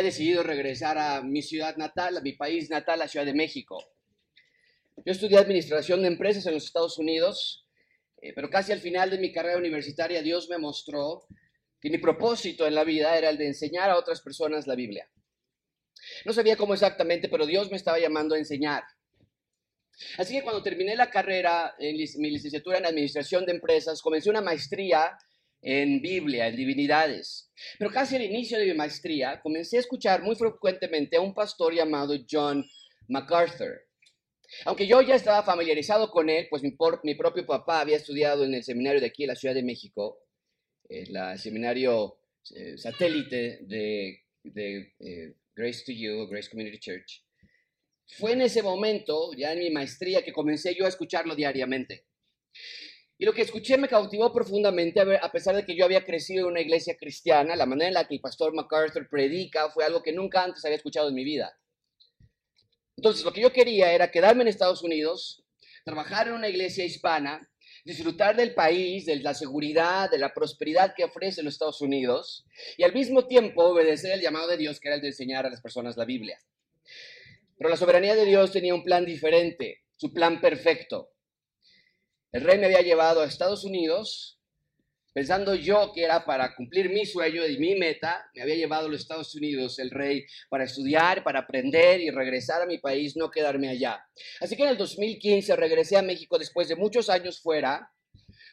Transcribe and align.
había 0.00 0.12
decidido 0.12 0.42
regresar 0.42 0.96
a 0.96 1.20
mi 1.20 1.42
ciudad 1.42 1.76
natal, 1.76 2.16
a 2.16 2.22
mi 2.22 2.32
país 2.32 2.70
natal, 2.70 3.00
la 3.00 3.08
Ciudad 3.08 3.26
de 3.26 3.34
México. 3.34 3.84
Yo 5.04 5.12
estudié 5.12 5.36
administración 5.36 6.00
de 6.00 6.08
empresas 6.08 6.46
en 6.46 6.54
los 6.54 6.64
Estados 6.64 6.98
Unidos, 6.98 7.66
eh, 8.22 8.32
pero 8.34 8.48
casi 8.48 8.72
al 8.72 8.80
final 8.80 9.10
de 9.10 9.18
mi 9.18 9.30
carrera 9.30 9.58
universitaria 9.58 10.22
Dios 10.22 10.48
me 10.48 10.56
mostró 10.56 11.26
que 11.80 11.90
mi 11.90 11.98
propósito 11.98 12.66
en 12.66 12.74
la 12.74 12.84
vida 12.84 13.16
era 13.16 13.28
el 13.28 13.36
de 13.36 13.48
enseñar 13.48 13.90
a 13.90 13.98
otras 13.98 14.22
personas 14.22 14.66
la 14.66 14.74
Biblia. 14.74 15.06
No 16.24 16.32
sabía 16.32 16.56
cómo 16.56 16.72
exactamente, 16.72 17.28
pero 17.28 17.44
Dios 17.44 17.70
me 17.70 17.76
estaba 17.76 17.98
llamando 17.98 18.34
a 18.34 18.38
enseñar. 18.38 18.84
Así 20.16 20.34
que 20.34 20.42
cuando 20.42 20.62
terminé 20.62 20.96
la 20.96 21.10
carrera, 21.10 21.74
en 21.78 21.96
mi 21.96 22.30
licenciatura 22.30 22.78
en 22.78 22.86
Administración 22.86 23.44
de 23.44 23.52
Empresas, 23.52 24.00
comencé 24.00 24.30
una 24.30 24.40
maestría 24.40 25.18
en 25.62 26.00
Biblia, 26.00 26.48
en 26.48 26.56
divinidades. 26.56 27.50
Pero 27.78 27.90
casi 27.90 28.16
al 28.16 28.22
inicio 28.22 28.58
de 28.58 28.66
mi 28.66 28.74
maestría, 28.74 29.40
comencé 29.42 29.76
a 29.76 29.80
escuchar 29.80 30.22
muy 30.22 30.36
frecuentemente 30.36 31.16
a 31.16 31.20
un 31.20 31.34
pastor 31.34 31.74
llamado 31.74 32.14
John 32.30 32.64
MacArthur. 33.08 33.82
Aunque 34.64 34.86
yo 34.86 35.00
ya 35.02 35.14
estaba 35.14 35.42
familiarizado 35.44 36.10
con 36.10 36.28
él, 36.28 36.46
pues 36.50 36.62
mi, 36.62 36.76
mi 37.04 37.14
propio 37.14 37.46
papá 37.46 37.80
había 37.80 37.96
estudiado 37.96 38.44
en 38.44 38.54
el 38.54 38.64
seminario 38.64 39.00
de 39.00 39.06
aquí, 39.06 39.22
en 39.22 39.28
la 39.28 39.36
Ciudad 39.36 39.54
de 39.54 39.62
México, 39.62 40.18
el 40.88 41.38
seminario 41.38 42.18
eh, 42.54 42.76
satélite 42.76 43.60
de, 43.62 44.24
eh, 44.98 45.34
Grace 45.54 45.84
to 45.84 45.92
You, 45.92 46.26
Grace 46.28 46.50
Community 46.50 46.78
Church. 46.78 47.24
Fue 48.18 48.32
en 48.32 48.42
ese 48.42 48.62
momento, 48.62 49.32
ya 49.36 49.52
en 49.52 49.60
mi 49.60 49.70
maestría, 49.70 50.22
que 50.22 50.32
comencé 50.32 50.74
yo 50.74 50.84
a 50.84 50.88
escucharlo 50.88 51.36
diariamente. 51.36 52.06
Y 53.20 53.26
lo 53.26 53.34
que 53.34 53.42
escuché 53.42 53.76
me 53.76 53.86
cautivó 53.86 54.32
profundamente, 54.32 54.98
a 54.98 55.30
pesar 55.30 55.54
de 55.54 55.66
que 55.66 55.76
yo 55.76 55.84
había 55.84 56.06
crecido 56.06 56.46
en 56.46 56.52
una 56.52 56.62
iglesia 56.62 56.96
cristiana, 56.96 57.54
la 57.54 57.66
manera 57.66 57.88
en 57.88 57.92
la 57.92 58.08
que 58.08 58.14
el 58.14 58.20
pastor 58.22 58.54
MacArthur 58.54 59.10
predica 59.10 59.68
fue 59.72 59.84
algo 59.84 60.02
que 60.02 60.10
nunca 60.10 60.42
antes 60.42 60.64
había 60.64 60.78
escuchado 60.78 61.10
en 61.10 61.14
mi 61.14 61.22
vida. 61.22 61.54
Entonces, 62.96 63.22
lo 63.22 63.30
que 63.34 63.42
yo 63.42 63.52
quería 63.52 63.92
era 63.92 64.10
quedarme 64.10 64.40
en 64.40 64.48
Estados 64.48 64.82
Unidos, 64.82 65.44
trabajar 65.84 66.28
en 66.28 66.32
una 66.32 66.48
iglesia 66.48 66.82
hispana, 66.82 67.46
disfrutar 67.84 68.36
del 68.36 68.54
país, 68.54 69.04
de 69.04 69.16
la 69.16 69.34
seguridad, 69.34 70.10
de 70.10 70.16
la 70.16 70.32
prosperidad 70.32 70.94
que 70.96 71.04
ofrece 71.04 71.42
los 71.42 71.52
Estados 71.52 71.82
Unidos, 71.82 72.46
y 72.78 72.84
al 72.84 72.94
mismo 72.94 73.26
tiempo 73.26 73.64
obedecer 73.64 74.12
el 74.12 74.22
llamado 74.22 74.48
de 74.48 74.56
Dios, 74.56 74.80
que 74.80 74.88
era 74.88 74.94
el 74.94 75.02
de 75.02 75.08
enseñar 75.08 75.44
a 75.44 75.50
las 75.50 75.60
personas 75.60 75.98
la 75.98 76.06
Biblia. 76.06 76.38
Pero 77.58 77.68
la 77.68 77.76
soberanía 77.76 78.14
de 78.14 78.24
Dios 78.24 78.50
tenía 78.50 78.74
un 78.74 78.82
plan 78.82 79.04
diferente, 79.04 79.82
su 79.96 80.10
plan 80.10 80.40
perfecto. 80.40 81.10
El 82.32 82.42
rey 82.42 82.58
me 82.58 82.66
había 82.66 82.82
llevado 82.82 83.22
a 83.22 83.26
Estados 83.26 83.64
Unidos, 83.64 84.38
pensando 85.12 85.56
yo 85.56 85.90
que 85.92 86.04
era 86.04 86.24
para 86.24 86.54
cumplir 86.54 86.88
mi 86.88 87.04
sueño 87.04 87.44
y 87.44 87.58
mi 87.58 87.74
meta, 87.74 88.30
me 88.36 88.42
había 88.42 88.54
llevado 88.54 88.86
a 88.86 88.88
los 88.88 89.00
Estados 89.00 89.34
Unidos 89.34 89.80
el 89.80 89.90
rey 89.90 90.24
para 90.48 90.62
estudiar, 90.62 91.24
para 91.24 91.40
aprender 91.40 92.00
y 92.00 92.10
regresar 92.10 92.62
a 92.62 92.66
mi 92.66 92.78
país, 92.78 93.16
no 93.16 93.32
quedarme 93.32 93.68
allá. 93.68 94.06
Así 94.40 94.56
que 94.56 94.62
en 94.62 94.68
el 94.68 94.76
2015 94.76 95.56
regresé 95.56 95.96
a 95.96 96.02
México 96.02 96.38
después 96.38 96.68
de 96.68 96.76
muchos 96.76 97.10
años 97.10 97.40
fuera, 97.40 97.90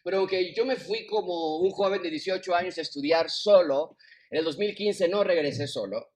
pero 0.04 0.18
aunque 0.18 0.56
yo 0.56 0.66
me 0.66 0.78
fui 0.78 1.06
como 1.06 1.58
un 1.58 1.70
joven 1.70 2.02
de 2.02 2.10
18 2.10 2.56
años 2.56 2.80
a 2.80 2.82
estudiar 2.82 3.30
solo, 3.30 3.96
en 4.32 4.40
el 4.40 4.46
2015 4.46 5.08
no 5.08 5.24
regresé 5.24 5.68
solo. 5.68 6.14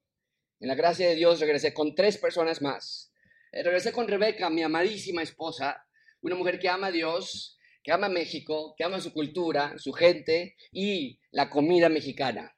En 0.59 0.67
la 0.67 0.73
gracia 0.73 1.07
de 1.07 1.15
Dios 1.15 1.39
regresé 1.39 1.75
con 1.75 1.93
tres 1.93 2.17
personas 2.17 2.59
más. 2.59 3.13
Eh, 3.51 3.61
regresé 3.61 3.91
con 3.91 4.07
Rebeca, 4.07 4.49
mi 4.49 4.63
amadísima 4.63 5.21
esposa, 5.21 5.85
una 6.21 6.35
mujer 6.35 6.59
que 6.59 6.69
ama 6.69 6.87
a 6.87 6.91
Dios, 6.91 7.57
que 7.83 7.91
ama 7.91 8.09
México, 8.09 8.75
que 8.77 8.83
ama 8.83 8.99
su 8.99 9.13
cultura, 9.13 9.73
su 9.77 9.91
gente 9.93 10.55
y 10.71 11.19
la 11.31 11.49
comida 11.49 11.89
mexicana. 11.89 12.55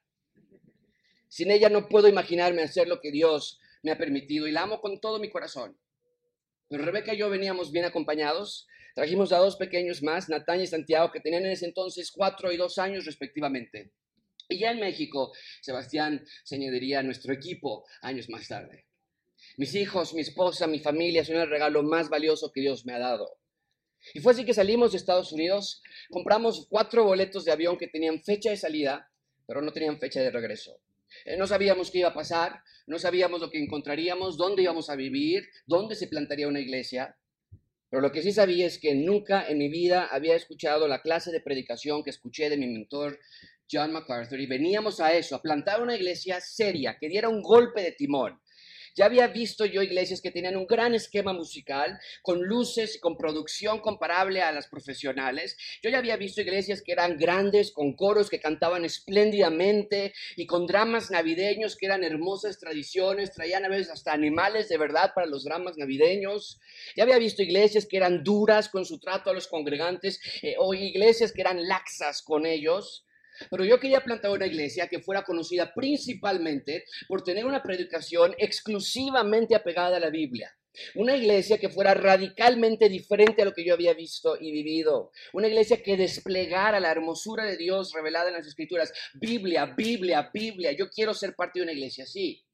Sin 1.28 1.50
ella 1.50 1.68
no 1.68 1.88
puedo 1.88 2.08
imaginarme 2.08 2.62
hacer 2.62 2.88
lo 2.88 3.00
que 3.00 3.10
Dios 3.10 3.60
me 3.82 3.90
ha 3.90 3.98
permitido 3.98 4.46
y 4.46 4.52
la 4.52 4.62
amo 4.62 4.80
con 4.80 5.00
todo 5.00 5.18
mi 5.18 5.30
corazón. 5.30 5.76
Pero 6.68 6.84
Rebeca 6.84 7.14
y 7.14 7.18
yo 7.18 7.28
veníamos 7.28 7.72
bien 7.72 7.84
acompañados. 7.84 8.66
Trajimos 8.94 9.32
a 9.32 9.38
dos 9.38 9.56
pequeños 9.56 10.02
más, 10.02 10.28
Natán 10.28 10.60
y 10.60 10.66
Santiago, 10.66 11.10
que 11.10 11.20
tenían 11.20 11.44
en 11.44 11.52
ese 11.52 11.66
entonces 11.66 12.10
cuatro 12.10 12.52
y 12.52 12.56
dos 12.56 12.78
años 12.78 13.04
respectivamente. 13.04 13.90
Y 14.48 14.58
ya 14.58 14.70
en 14.70 14.80
México, 14.80 15.32
Sebastián 15.60 16.24
se 16.44 16.56
añadiría 16.56 17.00
a 17.00 17.02
nuestro 17.02 17.32
equipo 17.32 17.84
años 18.02 18.28
más 18.28 18.46
tarde. 18.46 18.86
Mis 19.56 19.74
hijos, 19.74 20.14
mi 20.14 20.20
esposa, 20.20 20.66
mi 20.66 20.78
familia 20.78 21.24
son 21.24 21.36
el 21.36 21.50
regalo 21.50 21.82
más 21.82 22.08
valioso 22.08 22.52
que 22.52 22.60
Dios 22.60 22.86
me 22.86 22.94
ha 22.94 22.98
dado. 22.98 23.38
Y 24.12 24.20
fue 24.20 24.32
así 24.32 24.44
que 24.44 24.52
salimos 24.52 24.92
de 24.92 24.98
Estados 24.98 25.32
Unidos, 25.32 25.82
compramos 26.10 26.66
cuatro 26.68 27.04
boletos 27.04 27.44
de 27.44 27.52
avión 27.52 27.78
que 27.78 27.86
tenían 27.86 28.22
fecha 28.22 28.50
de 28.50 28.56
salida, 28.56 29.10
pero 29.46 29.62
no 29.62 29.72
tenían 29.72 29.98
fecha 29.98 30.20
de 30.20 30.30
regreso. 30.30 30.78
Eh, 31.24 31.36
no 31.36 31.46
sabíamos 31.46 31.90
qué 31.90 31.98
iba 31.98 32.08
a 32.08 32.14
pasar, 32.14 32.60
no 32.86 32.98
sabíamos 32.98 33.40
lo 33.40 33.50
que 33.50 33.62
encontraríamos, 33.62 34.36
dónde 34.36 34.62
íbamos 34.62 34.90
a 34.90 34.96
vivir, 34.96 35.44
dónde 35.66 35.94
se 35.94 36.08
plantaría 36.08 36.48
una 36.48 36.60
iglesia. 36.60 37.16
Pero 37.88 38.02
lo 38.02 38.12
que 38.12 38.22
sí 38.22 38.32
sabía 38.32 38.66
es 38.66 38.78
que 38.78 38.94
nunca 38.94 39.48
en 39.48 39.58
mi 39.58 39.68
vida 39.68 40.08
había 40.10 40.34
escuchado 40.34 40.88
la 40.88 41.00
clase 41.00 41.30
de 41.30 41.40
predicación 41.40 42.02
que 42.02 42.10
escuché 42.10 42.50
de 42.50 42.56
mi 42.56 42.66
mentor 42.66 43.18
John 43.70 43.92
MacArthur 43.92 44.40
y 44.40 44.46
veníamos 44.46 45.00
a 45.00 45.12
eso, 45.14 45.36
a 45.36 45.42
plantar 45.42 45.82
una 45.82 45.96
iglesia 45.96 46.40
seria, 46.40 46.98
que 46.98 47.08
diera 47.08 47.28
un 47.28 47.42
golpe 47.42 47.82
de 47.82 47.92
timón. 47.92 48.40
Ya 48.94 49.06
había 49.06 49.26
visto 49.26 49.66
yo 49.66 49.82
iglesias 49.82 50.20
que 50.20 50.30
tenían 50.30 50.56
un 50.56 50.66
gran 50.66 50.94
esquema 50.94 51.32
musical, 51.32 51.98
con 52.22 52.42
luces 52.42 52.96
y 52.96 53.00
con 53.00 53.16
producción 53.16 53.80
comparable 53.80 54.40
a 54.42 54.52
las 54.52 54.68
profesionales. 54.68 55.56
Yo 55.82 55.90
ya 55.90 55.98
había 55.98 56.16
visto 56.16 56.40
iglesias 56.40 56.82
que 56.82 56.92
eran 56.92 57.16
grandes, 57.18 57.72
con 57.72 57.94
coros 57.94 58.30
que 58.30 58.40
cantaban 58.40 58.84
espléndidamente 58.84 60.14
y 60.36 60.46
con 60.46 60.66
dramas 60.66 61.10
navideños 61.10 61.76
que 61.76 61.86
eran 61.86 62.04
hermosas 62.04 62.58
tradiciones, 62.58 63.32
traían 63.32 63.64
a 63.64 63.68
veces 63.68 63.90
hasta 63.90 64.12
animales 64.12 64.68
de 64.68 64.78
verdad 64.78 65.12
para 65.14 65.26
los 65.26 65.44
dramas 65.44 65.76
navideños. 65.76 66.60
Ya 66.96 67.02
había 67.02 67.18
visto 67.18 67.42
iglesias 67.42 67.86
que 67.86 67.96
eran 67.96 68.22
duras 68.22 68.68
con 68.68 68.84
su 68.84 68.98
trato 68.98 69.30
a 69.30 69.34
los 69.34 69.48
congregantes 69.48 70.20
eh, 70.42 70.54
o 70.58 70.74
iglesias 70.74 71.32
que 71.32 71.40
eran 71.40 71.66
laxas 71.66 72.22
con 72.22 72.46
ellos. 72.46 73.04
Pero 73.50 73.64
yo 73.64 73.80
quería 73.80 74.00
plantar 74.02 74.30
una 74.30 74.46
iglesia 74.46 74.88
que 74.88 75.00
fuera 75.00 75.24
conocida 75.24 75.72
principalmente 75.74 76.84
por 77.08 77.22
tener 77.22 77.44
una 77.44 77.62
predicación 77.62 78.34
exclusivamente 78.38 79.54
apegada 79.54 79.96
a 79.96 80.00
la 80.00 80.10
Biblia. 80.10 80.54
Una 80.96 81.16
iglesia 81.16 81.58
que 81.58 81.68
fuera 81.68 81.94
radicalmente 81.94 82.88
diferente 82.88 83.42
a 83.42 83.44
lo 83.44 83.52
que 83.52 83.64
yo 83.64 83.74
había 83.74 83.94
visto 83.94 84.36
y 84.40 84.50
vivido. 84.50 85.12
Una 85.32 85.46
iglesia 85.46 85.82
que 85.82 85.96
desplegara 85.96 86.80
la 86.80 86.90
hermosura 86.90 87.44
de 87.44 87.56
Dios 87.56 87.92
revelada 87.92 88.28
en 88.28 88.34
las 88.34 88.46
Escrituras. 88.46 88.92
Biblia, 89.14 89.66
Biblia, 89.66 90.30
Biblia. 90.32 90.72
Yo 90.72 90.90
quiero 90.90 91.14
ser 91.14 91.34
parte 91.36 91.60
de 91.60 91.64
una 91.64 91.72
iglesia 91.72 92.04
así. 92.04 92.44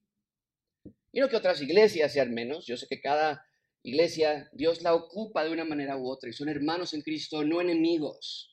Y 1.13 1.21
no 1.21 1.29
que 1.29 1.37
otras 1.37 1.61
iglesias 1.63 2.13
sean 2.13 2.33
menos. 2.35 2.67
Yo 2.67 2.77
sé 2.77 2.87
que 2.89 3.01
cada 3.01 3.45
iglesia 3.83 4.51
Dios 4.53 4.83
la 4.83 4.95
ocupa 4.95 5.43
de 5.45 5.51
una 5.51 5.65
manera 5.65 5.97
u 5.97 6.09
otra 6.09 6.29
y 6.29 6.35
son 6.35 6.49
hermanos 6.49 6.93
en 6.93 7.01
Cristo, 7.01 7.43
no 7.45 7.61
enemigos. 7.61 8.50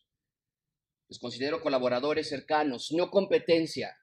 Los 1.09 1.19
considero 1.19 1.61
colaboradores 1.61 2.27
cercanos, 2.27 2.91
no 2.91 3.09
competencia. 3.09 3.97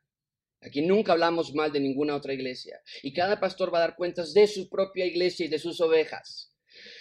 Aquí 0.60 0.80
nunca 0.80 1.12
hablamos 1.12 1.54
mal 1.54 1.70
de 1.70 1.80
ninguna 1.80 2.16
otra 2.16 2.32
iglesia. 2.32 2.80
Y 3.02 3.12
cada 3.12 3.38
pastor 3.38 3.72
va 3.72 3.78
a 3.78 3.82
dar 3.82 3.96
cuentas 3.96 4.32
de 4.32 4.46
su 4.46 4.68
propia 4.70 5.04
iglesia 5.04 5.44
y 5.44 5.48
de 5.48 5.58
sus 5.58 5.80
ovejas. 5.80 6.50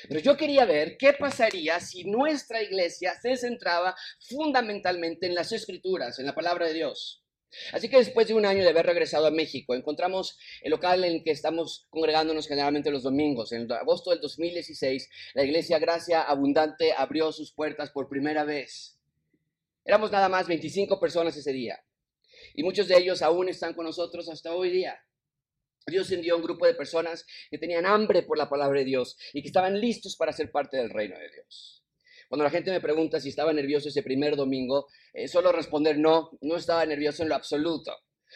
Pero 0.08 0.20
yo 0.20 0.38
quería 0.38 0.66
ver 0.66 0.98
qué 0.98 1.14
pasaría 1.14 1.80
si 1.80 2.04
nuestra 2.04 2.62
iglesia 2.62 3.14
se 3.22 3.38
centraba 3.38 3.96
fundamentalmente 4.20 5.26
en 5.26 5.36
las 5.36 5.52
escrituras, 5.52 6.20
en 6.20 6.26
la 6.26 6.36
palabra 6.36 6.68
de 6.68 6.74
Dios. 6.74 7.24
Así 7.72 7.88
que 7.88 7.98
después 7.98 8.28
de 8.28 8.34
un 8.34 8.46
año 8.46 8.64
de 8.64 8.70
haber 8.70 8.86
regresado 8.86 9.28
a 9.28 9.32
México, 9.32 9.76
encontramos 9.76 10.38
el 10.62 10.72
local 10.72 11.04
en 11.04 11.14
el 11.14 11.24
que 11.24 11.32
estamos 11.32 11.86
congregándonos 11.90 12.48
generalmente 12.48 12.92
los 12.92 13.04
domingos. 13.04 13.52
En 13.52 13.72
agosto 13.72 14.10
del 14.10 14.22
2016, 14.22 15.10
la 15.36 15.44
iglesia 15.44 15.80
Gracia 15.80 16.24
Abundante 16.24 16.94
abrió 16.94 17.32
sus 17.32 17.54
puertas 17.54 17.92
por 17.92 18.10
primera 18.10 18.44
vez. 18.44 18.93
Éramos 19.86 20.12
nada 20.12 20.30
más 20.30 20.48
25 20.48 21.00
personas 21.00 21.36
ese 21.36 21.52
día. 21.52 21.84
Y 22.54 22.64
muchos 22.64 22.88
de 22.88 22.98
ellos 22.98 23.22
aún 23.22 23.50
están 23.50 23.74
con 23.74 23.86
nosotros 23.86 24.30
hasta 24.30 24.54
hoy 24.54 24.70
día. 24.70 25.00
Dios 25.88 26.10
envió 26.12 26.38
un 26.38 26.44
grupo 26.44 26.66
de 26.66 26.74
personas 26.74 27.26
que 27.50 27.58
tenían 27.58 27.86
hambre 27.86 28.24
por 28.24 28.38
la 28.38 28.50
palabra 28.50 28.80
de 28.80 28.86
Dios 28.86 29.18
y 29.34 29.42
que 29.42 29.48
estaban 29.48 29.80
listos 29.80 30.16
para 30.16 30.32
ser 30.32 30.52
parte 30.52 30.78
del 30.78 30.90
reino 30.90 31.18
de 31.18 31.30
Dios. 31.30 31.84
Cuando 32.30 32.46
la 32.46 32.50
gente 32.50 32.72
me 32.72 32.80
pregunta 32.80 33.20
si 33.20 33.30
estaba 33.30 33.52
nervioso 33.52 33.90
ese 33.90 34.02
primer 34.02 34.36
domingo, 34.36 34.88
eh, 35.14 35.28
solo 35.28 35.52
responder 35.52 35.98
no, 36.00 36.32
no 36.42 36.56
estaba 36.56 36.86
nervioso 36.86 37.24
en 37.24 37.30
lo 37.30 37.36
absoluto. 37.36 37.96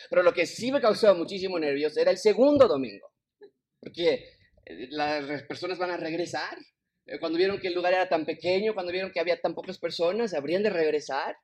Pero 0.10 0.24
lo 0.24 0.34
que 0.34 0.46
sí 0.46 0.72
me 0.72 0.82
causó 0.82 1.16
muchísimo 1.16 1.58
nervios 1.58 1.96
era 1.98 2.12
el 2.12 2.18
segundo 2.18 2.68
domingo. 2.68 3.14
Porque 3.80 4.38
eh, 4.66 4.88
las 4.92 5.44
personas 5.44 5.78
van 5.78 5.92
a 5.92 5.98
regresar 5.98 6.58
cuando 7.20 7.38
vieron 7.38 7.60
que 7.60 7.68
el 7.68 7.74
lugar 7.74 7.94
era 7.94 8.10
tan 8.10 8.26
pequeño, 8.26 8.74
cuando 8.74 8.92
vieron 8.92 9.12
que 9.12 9.20
había 9.20 9.40
tan 9.40 9.56
pocas 9.56 9.78
personas, 9.78 10.34
¿habrían 10.34 10.64
de 10.64 10.70
regresar? 10.70 11.38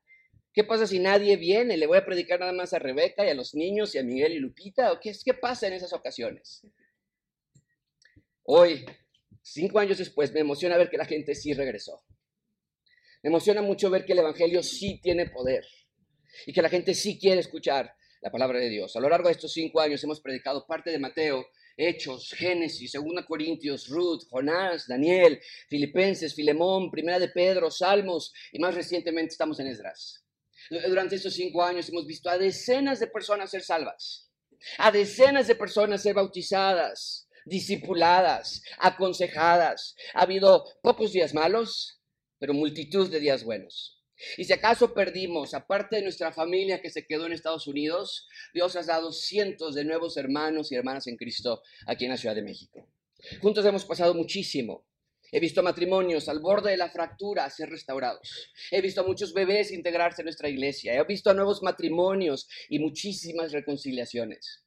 ¿Qué 0.54 0.64
pasa 0.64 0.86
si 0.86 1.00
nadie 1.00 1.36
viene? 1.38 1.78
¿Le 1.78 1.88
voy 1.88 1.98
a 1.98 2.06
predicar 2.06 2.40
nada 2.40 2.54
más 2.54 2.74
a 2.74 2.80
Rebeca 2.80 3.26
y 3.26 3.30
a 3.30 3.34
los 3.34 3.56
niños 3.56 3.96
y 3.96 3.98
a 3.98 4.04
Miguel 4.04 4.34
y 4.34 4.40
Lupita? 4.40 4.92
¿O 4.92 5.00
qué, 5.00 5.14
qué 5.24 5.34
pasa 5.34 5.68
en 5.68 5.74
esas 5.74 5.94
ocasiones? 5.94 6.62
Hoy, 8.44 8.86
cinco 9.42 9.80
años 9.80 9.98
después, 9.98 10.32
me 10.34 10.42
emociona 10.42 10.78
ver 10.78 10.90
que 10.90 10.98
la 10.98 11.06
gente 11.06 11.34
sí 11.34 11.54
regresó. 11.54 12.04
Me 13.24 13.30
emociona 13.30 13.62
mucho 13.62 13.90
ver 13.90 14.06
que 14.06 14.14
el 14.14 14.20
Evangelio 14.20 14.62
sí 14.62 15.00
tiene 15.02 15.30
poder 15.30 15.66
y 16.46 16.54
que 16.54 16.62
la 16.62 16.70
gente 16.70 16.94
sí 16.94 17.18
quiere 17.18 17.40
escuchar 17.40 17.96
la 18.22 18.32
palabra 18.32 18.60
de 18.60 18.70
Dios. 18.70 18.96
A 18.96 19.00
lo 19.00 19.10
largo 19.10 19.30
de 19.30 19.34
estos 19.34 19.54
cinco 19.54 19.80
años 19.80 20.04
hemos 20.04 20.20
predicado 20.20 20.68
parte 20.68 20.92
de 20.92 21.00
Mateo, 21.00 21.46
Hechos, 21.78 22.34
Génesis, 22.38 22.92
Segunda 22.92 23.26
Corintios, 23.26 23.88
Ruth, 23.88 24.24
Jonás, 24.30 24.88
Daniel, 24.88 25.40
Filipenses, 25.70 26.36
Filemón, 26.36 26.92
Primera 26.92 27.20
de 27.20 27.30
Pedro, 27.30 27.72
Salmos 27.72 28.32
y 28.52 28.60
más 28.60 28.76
recientemente 28.76 29.32
estamos 29.32 29.60
en 29.60 29.68
Esdras. 29.68 30.24
Durante 30.70 31.16
estos 31.16 31.34
cinco 31.34 31.64
años 31.64 31.90
hemos 31.90 32.06
visto 32.06 32.30
a 32.30 32.38
decenas 32.38 33.00
de 33.00 33.08
personas 33.08 33.52
ser 33.52 33.64
salvas, 33.64 34.30
a 34.78 34.92
decenas 34.92 35.48
de 35.48 35.56
personas 35.56 36.02
ser 36.02 36.16
bautizadas, 36.16 37.28
discipuladas, 37.46 38.64
aconsejadas. 38.78 39.96
Ha 40.14 40.22
habido 40.22 40.66
pocos 40.82 41.12
días 41.12 41.34
malos, 41.34 42.00
pero 42.40 42.54
multitud 42.54 43.10
de 43.10 43.20
días 43.20 43.44
buenos. 43.44 44.03
Y 44.38 44.46
si 44.46 44.54
acaso 44.54 44.94
perdimos, 44.94 45.54
aparte 45.54 45.98
de 45.98 46.02
nuestra 46.02 46.32
familia 46.32 46.82
que 46.82 46.90
se 46.90 47.06
quedó 47.06 47.26
en 47.26 47.34
Estados 47.34 47.68
Unidos, 47.68 48.28
Dios 48.54 48.76
ha 48.76 48.84
dado 48.84 49.12
cientos 49.12 49.76
de 49.76 49.86
nuevos 49.86 50.18
hermanos 50.18 50.72
y 50.72 50.76
hermanas 50.76 51.08
en 51.08 51.18
Cristo 51.18 51.62
aquí 51.86 52.06
en 52.06 52.12
la 52.12 52.18
Ciudad 52.18 52.36
de 52.36 52.44
México. 52.44 52.88
Juntos 53.42 53.66
hemos 53.66 53.86
pasado 53.86 54.14
muchísimo. 54.14 54.86
He 55.32 55.40
visto 55.40 55.64
matrimonios 55.64 56.30
al 56.30 56.40
borde 56.40 56.70
de 56.72 56.78
la 56.78 56.92
fractura 56.92 57.50
ser 57.50 57.70
restaurados. 57.70 58.52
He 58.70 58.82
visto 58.82 59.02
a 59.02 59.04
muchos 59.04 59.34
bebés 59.34 59.72
integrarse 59.72 60.22
en 60.22 60.26
nuestra 60.26 60.48
iglesia. 60.48 60.94
He 60.94 61.04
visto 61.06 61.32
a 61.32 61.34
nuevos 61.34 61.64
matrimonios 61.64 62.48
y 62.70 62.78
muchísimas 62.78 63.52
reconciliaciones. 63.52 64.64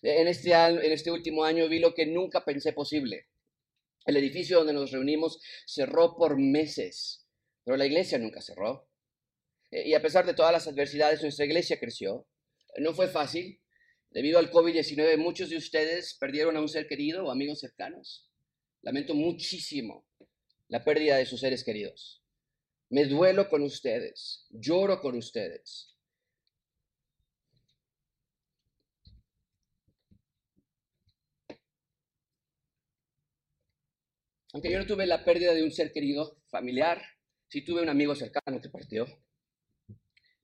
En 0.00 0.28
este, 0.28 0.54
en 0.54 0.92
este 0.92 1.10
último 1.10 1.44
año 1.44 1.68
vi 1.68 1.78
lo 1.78 1.92
que 1.92 2.06
nunca 2.06 2.44
pensé 2.44 2.72
posible. 2.72 3.26
El 4.06 4.16
edificio 4.16 4.58
donde 4.58 4.72
nos 4.72 4.92
reunimos 4.92 5.40
cerró 5.66 6.16
por 6.16 6.38
meses, 6.38 7.26
pero 7.62 7.76
la 7.76 7.84
iglesia 7.84 8.18
nunca 8.18 8.40
cerró. 8.40 8.87
Y 9.70 9.94
a 9.94 10.02
pesar 10.02 10.24
de 10.24 10.34
todas 10.34 10.52
las 10.52 10.66
adversidades, 10.66 11.22
nuestra 11.22 11.44
iglesia 11.44 11.78
creció. 11.78 12.26
No 12.78 12.94
fue 12.94 13.08
fácil. 13.08 13.60
Debido 14.10 14.38
al 14.38 14.50
COVID-19, 14.50 15.18
muchos 15.18 15.50
de 15.50 15.56
ustedes 15.56 16.16
perdieron 16.18 16.56
a 16.56 16.60
un 16.60 16.68
ser 16.68 16.86
querido 16.86 17.26
o 17.26 17.30
amigos 17.30 17.60
cercanos. 17.60 18.30
Lamento 18.80 19.14
muchísimo 19.14 20.06
la 20.68 20.84
pérdida 20.84 21.16
de 21.16 21.26
sus 21.26 21.40
seres 21.40 21.64
queridos. 21.64 22.22
Me 22.90 23.04
duelo 23.04 23.48
con 23.48 23.62
ustedes, 23.62 24.46
lloro 24.50 25.00
con 25.00 25.16
ustedes. 25.16 25.94
Aunque 34.54 34.72
yo 34.72 34.78
no 34.78 34.86
tuve 34.86 35.06
la 35.06 35.24
pérdida 35.24 35.52
de 35.52 35.62
un 35.62 35.70
ser 35.70 35.92
querido 35.92 36.38
familiar, 36.48 37.02
sí 37.48 37.62
tuve 37.62 37.82
un 37.82 37.90
amigo 37.90 38.14
cercano 38.14 38.60
que 38.60 38.70
partió. 38.70 39.06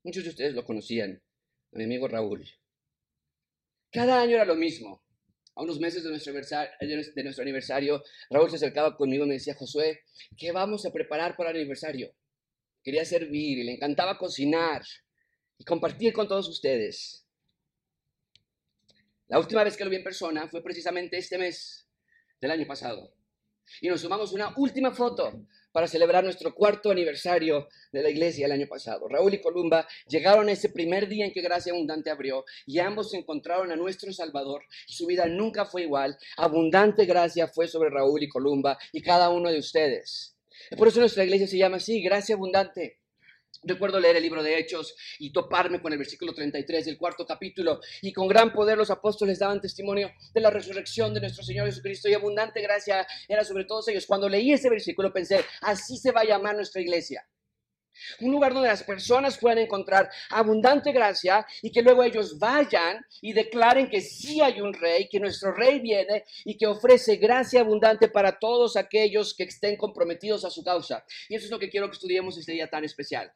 Muchos 0.05 0.23
de 0.23 0.31
ustedes 0.31 0.55
lo 0.55 0.65
conocían, 0.65 1.21
a 1.73 1.79
mi 1.79 1.85
amigo 1.85 2.07
Raúl. 2.07 2.49
Cada 3.91 4.21
año 4.21 4.37
era 4.37 4.45
lo 4.45 4.55
mismo 4.55 5.05
a 5.57 5.63
unos 5.63 5.79
meses 5.79 6.03
de 6.03 6.11
nuestro, 6.11 6.33
de 6.33 7.23
nuestro 7.23 7.43
aniversario, 7.43 8.03
Raúl 8.31 8.51
se 8.51 8.57
acercaba 8.57 8.97
conmigo 8.97 9.25
y 9.25 9.29
me 9.29 9.35
decía, 9.35 9.55
Josué, 9.55 10.03
¿qué 10.37 10.53
vamos 10.53 10.85
a 10.85 10.93
preparar 10.93 11.37
para 11.37 11.51
el 11.51 11.57
aniversario? 11.57 12.13
Quería 12.83 13.05
servir 13.05 13.59
y 13.59 13.65
le 13.65 13.75
encantaba 13.75 14.19
cocinar 14.19 14.83
y 15.57 15.65
compartir 15.65 16.13
con 16.13 16.27
todos 16.27 16.49
ustedes. 16.49 17.25
La 19.29 19.39
última 19.39 19.65
vez 19.65 19.77
que 19.77 19.85
lo 19.85 19.91
vi 19.91 19.97
en 19.97 20.05
persona 20.05 20.49
fue 20.49 20.63
precisamente 20.63 21.17
este 21.17 21.39
mes 21.39 21.89
del 22.41 22.51
año 22.51 22.67
pasado. 22.67 23.15
Y 23.81 23.89
nos 23.89 24.01
sumamos 24.01 24.33
una 24.33 24.55
última 24.59 24.91
foto 24.91 25.47
para 25.75 25.89
celebrar 25.89 26.23
nuestro 26.23 26.55
cuarto 26.55 26.93
aniversario 26.93 27.67
de 27.91 28.03
la 28.03 28.09
iglesia 28.09 28.47
el 28.47 28.53
año 28.53 28.69
pasado. 28.69 29.09
Raúl 29.09 29.35
y 29.35 29.41
Columba 29.41 29.89
llegaron 30.07 30.49
ese 30.49 30.69
primer 30.69 31.09
día 31.09 31.27
en 31.27 31.33
que 31.33 31.43
Gracia 31.43 31.73
Abundante 31.73 32.11
abrió 32.11 32.45
y 32.65 32.79
ambos 32.79 33.13
encontraron 33.13 33.73
a 33.73 33.77
nuestro 33.77 34.13
Salvador 34.13 34.63
su 34.87 35.07
vida 35.07 35.27
nunca 35.27 35.65
fue 35.65 35.83
igual. 35.83 36.17
Abundante 36.37 37.05
gracia 37.05 37.49
fue 37.49 37.67
sobre 37.67 37.91
Raúl 37.91 38.23
y 38.23 38.29
Columba 38.29 38.79
y 38.93 39.03
cada 39.03 39.31
uno 39.31 39.51
de 39.51 39.59
ustedes. 39.59 40.37
Por 40.77 40.87
eso 40.89 41.01
nuestra 41.01 41.25
iglesia 41.25 41.49
se 41.49 41.59
llama 41.59 41.79
así, 41.79 42.01
Gracia 42.01 42.37
Abundante. 42.37 43.01
Recuerdo 43.63 44.01
leer 44.01 44.17
el 44.17 44.23
libro 44.23 44.43
de 44.43 44.59
Hechos 44.59 44.95
y 45.19 45.33
toparme 45.33 45.81
con 45.81 45.93
el 45.93 45.99
versículo 45.99 46.35
33 46.35 46.87
del 46.87 46.99
cuarto 46.99 47.25
capítulo. 47.27 47.81
Y 48.03 48.13
con 48.13 48.29
gran 48.29 48.53
poder 48.53 48.77
los 48.77 48.91
apóstoles 48.91 49.39
daban 49.39 49.61
testimonio 49.61 50.11
de 50.33 50.41
la 50.41 50.51
resurrección 50.51 51.15
de 51.15 51.21
nuestro 51.21 51.45
Señor 51.45 51.67
Jesucristo 51.67 52.09
y 52.09 52.15
abundante 52.15 52.61
gracia 52.61 53.07
era 53.29 53.45
sobre 53.45 53.65
todos 53.65 53.89
ellos. 53.89 54.07
Cuando 54.07 54.29
leí 54.29 54.53
ese 54.53 54.71
versículo 54.71 55.13
pensé, 55.13 55.45
así 55.61 55.97
se 55.97 56.13
va 56.13 56.23
a 56.23 56.25
llamar 56.25 56.57
nuestra 56.57 56.81
iglesia. 56.81 57.27
Un 58.21 58.33
lugar 58.33 58.53
donde 58.53 58.69
las 58.69 58.83
personas 58.83 59.39
puedan 59.39 59.59
encontrar 59.59 60.11
abundante 60.31 60.93
gracia 60.93 61.47
y 61.63 61.71
que 61.71 61.83
luego 61.83 62.03
ellos 62.03 62.39
vayan 62.39 63.05
y 63.21 63.33
declaren 63.33 63.89
que 63.89 64.01
sí 64.01 64.41
hay 64.41 64.61
un 64.61 64.75
rey, 64.75 65.09
que 65.09 65.21
nuestro 65.21 65.53
rey 65.53 65.79
viene 65.81 66.25
y 66.45 66.57
que 66.57 66.67
ofrece 66.67 67.17
gracia 67.17 67.61
abundante 67.61 68.09
para 68.09 68.39
todos 68.39 68.77
aquellos 68.77 69.35
que 69.35 69.45
estén 69.45 69.77
comprometidos 69.77 70.45
a 70.45 70.51
su 70.51 70.65
causa. 70.65 71.05
Y 71.29 71.37
eso 71.37 71.45
es 71.47 71.51
lo 71.51 71.59
que 71.59 71.71
quiero 71.71 71.89
que 71.89 71.95
estudiemos 71.95 72.37
este 72.37 72.53
día 72.53 72.69
tan 72.69 72.85
especial. 72.85 73.33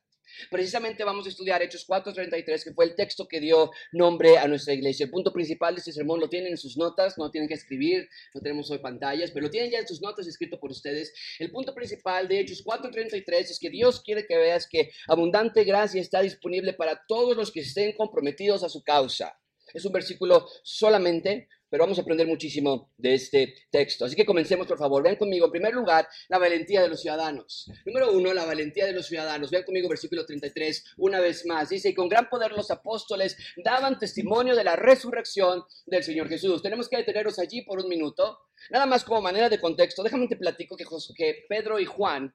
Precisamente 0.50 1.04
vamos 1.04 1.26
a 1.26 1.28
estudiar 1.28 1.62
Hechos 1.62 1.84
4:33, 1.86 2.64
que 2.64 2.72
fue 2.72 2.84
el 2.84 2.94
texto 2.94 3.26
que 3.26 3.40
dio 3.40 3.70
nombre 3.92 4.38
a 4.38 4.46
nuestra 4.48 4.74
iglesia. 4.74 5.04
El 5.04 5.10
punto 5.10 5.32
principal 5.32 5.74
de 5.74 5.80
este 5.80 5.92
sermón 5.92 6.20
lo 6.20 6.28
tienen 6.28 6.52
en 6.52 6.58
sus 6.58 6.76
notas, 6.76 7.18
no 7.18 7.30
tienen 7.30 7.48
que 7.48 7.54
escribir, 7.54 8.08
no 8.34 8.40
tenemos 8.40 8.70
hoy 8.70 8.78
pantallas, 8.78 9.30
pero 9.30 9.46
lo 9.46 9.50
tienen 9.50 9.70
ya 9.70 9.78
en 9.78 9.88
sus 9.88 10.00
notas 10.00 10.26
escrito 10.26 10.58
por 10.58 10.70
ustedes. 10.70 11.12
El 11.38 11.50
punto 11.50 11.74
principal 11.74 12.28
de 12.28 12.40
Hechos 12.40 12.62
4:33 12.64 13.50
es 13.50 13.58
que 13.58 13.70
Dios 13.70 14.00
quiere 14.00 14.26
que 14.26 14.36
veas 14.36 14.66
que 14.68 14.90
abundante 15.06 15.64
gracia 15.64 16.00
está 16.00 16.22
disponible 16.22 16.72
para 16.72 17.04
todos 17.06 17.36
los 17.36 17.50
que 17.50 17.60
estén 17.60 17.92
comprometidos 17.92 18.62
a 18.62 18.68
su 18.68 18.82
causa. 18.82 19.38
Es 19.74 19.84
un 19.84 19.92
versículo 19.92 20.48
solamente 20.62 21.48
pero 21.70 21.84
vamos 21.84 21.98
a 21.98 22.02
aprender 22.02 22.26
muchísimo 22.26 22.92
de 22.96 23.14
este 23.14 23.54
texto. 23.70 24.04
Así 24.04 24.16
que 24.16 24.24
comencemos, 24.24 24.66
por 24.66 24.78
favor. 24.78 25.02
Vean 25.02 25.16
conmigo, 25.16 25.46
en 25.46 25.52
primer 25.52 25.74
lugar, 25.74 26.08
la 26.28 26.38
valentía 26.38 26.82
de 26.82 26.88
los 26.88 27.00
ciudadanos. 27.00 27.70
Número 27.84 28.12
uno, 28.12 28.32
la 28.32 28.44
valentía 28.44 28.86
de 28.86 28.92
los 28.92 29.06
ciudadanos. 29.06 29.50
Vean 29.50 29.64
conmigo 29.64 29.88
versículo 29.88 30.24
33, 30.24 30.94
una 30.98 31.20
vez 31.20 31.46
más. 31.46 31.68
Dice, 31.68 31.90
y 31.90 31.94
con 31.94 32.08
gran 32.08 32.28
poder 32.28 32.52
los 32.52 32.70
apóstoles 32.70 33.36
daban 33.64 33.98
testimonio 33.98 34.56
de 34.56 34.64
la 34.64 34.76
resurrección 34.76 35.64
del 35.86 36.02
Señor 36.02 36.28
Jesús. 36.28 36.62
Tenemos 36.62 36.88
que 36.88 36.96
detenernos 36.96 37.38
allí 37.38 37.62
por 37.62 37.80
un 37.80 37.88
minuto. 37.88 38.38
Nada 38.70 38.86
más 38.86 39.04
como 39.04 39.20
manera 39.20 39.48
de 39.48 39.60
contexto, 39.60 40.02
déjame 40.02 40.28
te 40.28 40.36
platico 40.36 40.76
que, 40.76 40.84
que 41.16 41.44
Pedro 41.48 41.78
y 41.78 41.84
Juan 41.84 42.34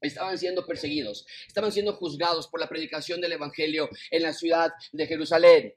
estaban 0.00 0.38
siendo 0.38 0.66
perseguidos, 0.66 1.26
estaban 1.46 1.72
siendo 1.72 1.94
juzgados 1.94 2.48
por 2.48 2.60
la 2.60 2.68
predicación 2.68 3.20
del 3.20 3.32
Evangelio 3.32 3.88
en 4.10 4.22
la 4.22 4.32
ciudad 4.32 4.70
de 4.92 5.06
Jerusalén. 5.06 5.74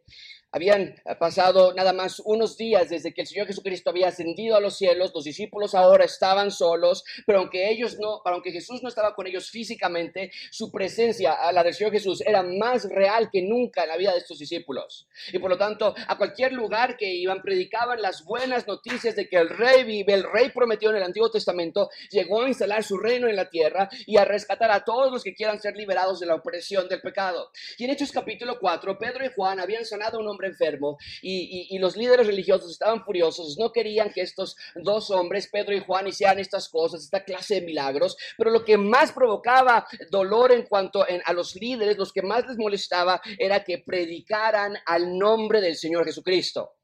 Habían 0.51 0.95
pasado 1.19 1.75
nada 1.75 1.93
más 1.93 2.19
unos 2.25 2.57
días 2.57 2.89
desde 2.89 3.13
que 3.13 3.21
el 3.21 3.27
Señor 3.27 3.45
Jesucristo 3.45 3.91
había 3.91 4.07
ascendido 4.07 4.55
a 4.55 4.59
los 4.59 4.77
cielos, 4.77 5.11
los 5.13 5.23
discípulos 5.23 5.75
ahora 5.75 6.05
estaban 6.05 6.49
solos, 6.49 7.03
pero 7.27 7.39
aunque 7.39 7.69
ellos 7.69 7.97
no, 7.99 8.21
aunque 8.25 8.51
Jesús 8.51 8.81
no 8.81 8.89
estaba 8.89 9.13
con 9.13 9.27
ellos 9.27 9.51
físicamente, 9.51 10.31
su 10.49 10.71
presencia, 10.71 11.33
a 11.33 11.51
la 11.51 11.63
del 11.63 11.75
Señor 11.75 11.93
Jesús, 11.93 12.21
era 12.21 12.41
más 12.41 12.89
real 12.89 13.29
que 13.31 13.43
nunca 13.43 13.83
en 13.83 13.89
la 13.89 13.97
vida 13.97 14.11
de 14.11 14.17
estos 14.17 14.39
discípulos. 14.39 15.07
Y 15.31 15.37
por 15.37 15.51
lo 15.51 15.57
tanto, 15.57 15.93
a 16.07 16.17
cualquier 16.17 16.53
lugar 16.53 16.97
que 16.97 17.13
iban, 17.13 17.43
predicaban 17.43 18.01
las 18.01 18.25
buenas 18.25 18.65
noticias 18.65 19.15
de 19.15 19.29
que 19.29 19.37
el 19.37 19.49
rey 19.49 19.83
vive, 19.83 20.13
el 20.13 20.23
rey 20.23 20.49
prometió 20.49 20.89
en 20.89 20.95
el 20.95 21.03
Antiguo 21.03 21.29
Testamento, 21.29 21.89
llegó 22.09 22.41
a 22.41 22.47
instalar 22.47 22.83
su 22.83 22.97
reino 22.97 23.27
en 23.27 23.35
la 23.35 23.51
tierra 23.51 23.87
y 24.07 24.17
a 24.17 24.25
rescatar 24.25 24.71
a 24.71 24.83
todos 24.83 25.11
los 25.11 25.23
que 25.23 25.35
quieran 25.35 25.61
ser 25.61 25.75
liberados 25.75 26.19
de 26.19 26.25
la 26.25 26.33
opresión 26.33 26.89
del 26.89 27.01
pecado. 27.01 27.51
Y 27.77 27.83
en 27.83 27.91
Hechos 27.91 28.11
capítulo 28.11 28.57
4, 28.59 28.97
Pedro 28.97 29.25
y 29.25 29.31
Juan 29.35 29.59
habían 29.59 29.85
sanado 29.85 30.17
un 30.17 30.27
enfermo 30.47 30.97
y, 31.21 31.77
los 31.79 31.95
líderes 31.95 32.27
religiosos 32.27 32.71
estaban 32.71 33.05
furiosos, 33.05 33.57
no 33.57 33.71
querían 33.71 34.11
que 34.11 34.21
estos 34.21 34.57
dos 34.75 35.11
hombres, 35.11 35.47
Pedro 35.49 35.73
y 35.73 35.79
Juan, 35.79 36.07
hicieran 36.07 36.39
estas 36.39 36.67
cosas, 36.67 37.03
esta 37.03 37.23
clase 37.23 37.55
de 37.55 37.61
milagros, 37.61 38.17
pero 38.37 38.49
lo 38.49 38.65
que 38.65 38.77
más 38.77 39.13
provocaba 39.13 39.87
dolor 40.11 40.51
en 40.51 40.63
cuanto 40.63 41.03
a 41.03 41.33
los 41.33 41.55
líderes, 41.55 41.97
los 41.97 42.11
que 42.11 42.21
más 42.21 42.45
les 42.47 42.57
molestaba 42.57 43.21
era 43.37 43.63
que 43.63 43.77
predicaran 43.79 44.75
al 44.85 45.17
nombre 45.17 45.61
del 45.61 45.77
Señor 45.77 46.05
Jesucristo, 46.05 46.75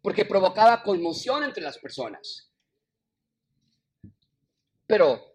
porque 0.00 0.24
provocaba 0.24 0.82
conmoción 0.82 1.44
entre 1.44 1.62
las 1.62 1.78
personas. 1.78 2.50
Pero 4.86 5.33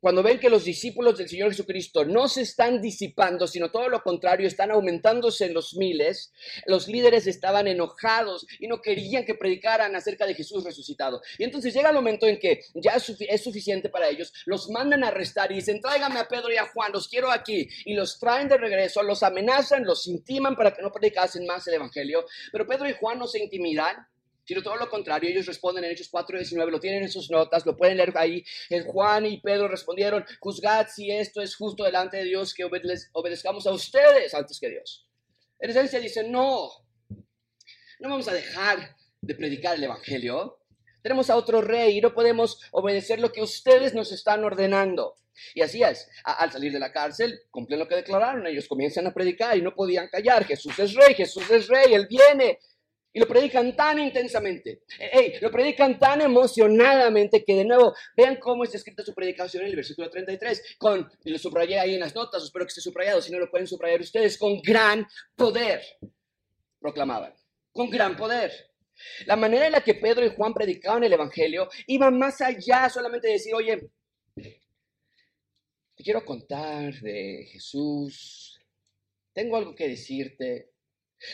cuando 0.00 0.22
ven 0.22 0.38
que 0.38 0.50
los 0.50 0.64
discípulos 0.64 1.18
del 1.18 1.28
Señor 1.28 1.50
Jesucristo 1.50 2.04
no 2.04 2.28
se 2.28 2.42
están 2.42 2.80
disipando, 2.80 3.46
sino 3.46 3.70
todo 3.70 3.88
lo 3.88 4.02
contrario, 4.02 4.46
están 4.46 4.70
aumentándose 4.70 5.46
en 5.46 5.54
los 5.54 5.74
miles, 5.76 6.32
los 6.66 6.86
líderes 6.88 7.26
estaban 7.26 7.66
enojados 7.66 8.46
y 8.60 8.68
no 8.68 8.80
querían 8.80 9.24
que 9.24 9.34
predicaran 9.34 9.96
acerca 9.96 10.26
de 10.26 10.34
Jesús 10.34 10.64
resucitado. 10.64 11.22
Y 11.38 11.44
entonces 11.44 11.74
llega 11.74 11.88
el 11.88 11.94
momento 11.94 12.26
en 12.26 12.38
que 12.38 12.60
ya 12.74 12.92
es 12.92 13.42
suficiente 13.42 13.88
para 13.88 14.08
ellos, 14.08 14.32
los 14.44 14.70
mandan 14.70 15.04
a 15.04 15.08
arrestar 15.08 15.50
y 15.50 15.56
dicen, 15.56 15.80
tráigame 15.80 16.20
a 16.20 16.28
Pedro 16.28 16.52
y 16.52 16.56
a 16.56 16.66
Juan, 16.66 16.92
los 16.92 17.08
quiero 17.08 17.30
aquí. 17.30 17.68
Y 17.84 17.94
los 17.94 18.18
traen 18.18 18.48
de 18.48 18.58
regreso, 18.58 19.02
los 19.02 19.22
amenazan, 19.22 19.84
los 19.84 20.06
intiman 20.06 20.56
para 20.56 20.74
que 20.74 20.82
no 20.82 20.92
predicasen 20.92 21.46
más 21.46 21.66
el 21.66 21.74
Evangelio. 21.74 22.24
Pero 22.52 22.66
Pedro 22.66 22.88
y 22.88 22.92
Juan 22.92 23.18
no 23.18 23.26
se 23.26 23.42
intimidan 23.42 23.96
sino 24.46 24.62
todo 24.62 24.76
lo 24.76 24.88
contrario. 24.88 25.28
Ellos 25.28 25.46
responden 25.46 25.84
en 25.84 25.90
Hechos 25.90 26.10
4:19, 26.10 26.70
lo 26.70 26.80
tienen 26.80 27.02
en 27.02 27.10
sus 27.10 27.30
notas, 27.30 27.66
lo 27.66 27.76
pueden 27.76 27.96
leer 27.96 28.12
ahí. 28.16 28.44
Juan 28.86 29.26
y 29.26 29.40
Pedro 29.40 29.68
respondieron, 29.68 30.24
juzgad 30.40 30.86
si 30.88 31.10
esto 31.10 31.42
es 31.42 31.56
justo 31.56 31.84
delante 31.84 32.18
de 32.18 32.24
Dios, 32.24 32.54
que 32.54 32.64
obedezcamos 32.64 33.66
a 33.66 33.72
ustedes 33.72 34.32
antes 34.34 34.58
que 34.60 34.70
Dios. 34.70 35.06
En 35.58 35.70
esencia 35.70 35.98
dicen, 35.98 36.30
no, 36.30 36.70
no 37.98 38.08
vamos 38.08 38.28
a 38.28 38.34
dejar 38.34 38.96
de 39.20 39.34
predicar 39.34 39.76
el 39.76 39.84
Evangelio. 39.84 40.60
Tenemos 41.02 41.30
a 41.30 41.36
otro 41.36 41.60
rey 41.60 41.98
y 41.98 42.00
no 42.00 42.14
podemos 42.14 42.60
obedecer 42.72 43.20
lo 43.20 43.32
que 43.32 43.42
ustedes 43.42 43.94
nos 43.94 44.12
están 44.12 44.44
ordenando. 44.44 45.14
Y 45.54 45.62
así 45.62 45.82
es, 45.82 46.08
al 46.24 46.50
salir 46.50 46.72
de 46.72 46.78
la 46.78 46.92
cárcel, 46.92 47.42
cumplen 47.50 47.78
lo 47.78 47.88
que 47.88 47.96
declararon, 47.96 48.46
ellos 48.46 48.66
comienzan 48.68 49.06
a 49.06 49.14
predicar 49.14 49.56
y 49.56 49.62
no 49.62 49.74
podían 49.74 50.08
callar, 50.08 50.44
Jesús 50.44 50.78
es 50.78 50.94
rey, 50.94 51.14
Jesús 51.14 51.50
es 51.50 51.68
rey, 51.68 51.94
Él 51.94 52.06
viene. 52.06 52.58
Y 53.16 53.18
lo 53.18 53.26
predican 53.26 53.74
tan 53.74 53.98
intensamente, 53.98 54.82
lo 55.40 55.50
predican 55.50 55.98
tan 55.98 56.20
emocionadamente 56.20 57.42
que 57.42 57.54
de 57.54 57.64
nuevo, 57.64 57.94
vean 58.14 58.36
cómo 58.36 58.62
está 58.62 58.76
escrita 58.76 59.02
su 59.02 59.14
predicación 59.14 59.62
en 59.62 59.70
el 59.70 59.76
versículo 59.76 60.10
33, 60.10 60.76
con, 60.76 61.10
lo 61.24 61.38
subrayé 61.38 61.78
ahí 61.78 61.94
en 61.94 62.00
las 62.00 62.14
notas, 62.14 62.44
espero 62.44 62.66
que 62.66 62.68
esté 62.68 62.82
subrayado, 62.82 63.22
si 63.22 63.32
no 63.32 63.38
lo 63.38 63.50
pueden 63.50 63.66
subrayar 63.66 64.02
ustedes, 64.02 64.36
con 64.36 64.60
gran 64.60 65.06
poder, 65.34 65.80
proclamaban, 66.78 67.32
con 67.72 67.88
gran 67.88 68.18
poder. 68.18 68.52
La 69.24 69.36
manera 69.36 69.64
en 69.64 69.72
la 69.72 69.80
que 69.80 69.94
Pedro 69.94 70.26
y 70.26 70.36
Juan 70.36 70.52
predicaban 70.52 71.02
el 71.02 71.14
Evangelio 71.14 71.70
iba 71.86 72.10
más 72.10 72.42
allá 72.42 72.90
solamente 72.90 73.28
de 73.28 73.32
decir, 73.32 73.54
oye, 73.54 73.92
te 74.34 76.04
quiero 76.04 76.22
contar 76.22 76.92
de 77.00 77.48
Jesús, 77.50 78.60
tengo 79.32 79.56
algo 79.56 79.74
que 79.74 79.88
decirte, 79.88 80.75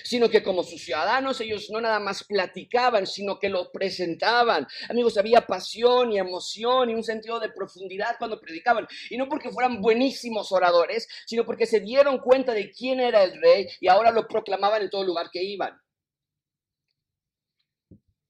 sino 0.04 0.28
que 0.28 0.42
como 0.42 0.62
sus 0.62 0.82
ciudadanos 0.82 1.40
ellos 1.40 1.68
no 1.70 1.80
nada 1.80 1.98
más 1.98 2.24
platicaban, 2.24 3.06
sino 3.06 3.38
que 3.38 3.48
lo 3.48 3.70
presentaban. 3.70 4.66
Amigos, 4.88 5.16
había 5.16 5.46
pasión 5.46 6.12
y 6.12 6.18
emoción 6.18 6.90
y 6.90 6.94
un 6.94 7.04
sentido 7.04 7.40
de 7.40 7.50
profundidad 7.50 8.16
cuando 8.18 8.40
predicaban. 8.40 8.86
Y 9.10 9.16
no 9.16 9.28
porque 9.28 9.50
fueran 9.50 9.80
buenísimos 9.80 10.52
oradores, 10.52 11.08
sino 11.26 11.44
porque 11.44 11.66
se 11.66 11.80
dieron 11.80 12.18
cuenta 12.18 12.52
de 12.54 12.70
quién 12.70 13.00
era 13.00 13.22
el 13.24 13.40
rey 13.40 13.66
y 13.80 13.88
ahora 13.88 14.10
lo 14.10 14.26
proclamaban 14.26 14.82
en 14.82 14.90
todo 14.90 15.04
lugar 15.04 15.30
que 15.30 15.42
iban. 15.42 15.78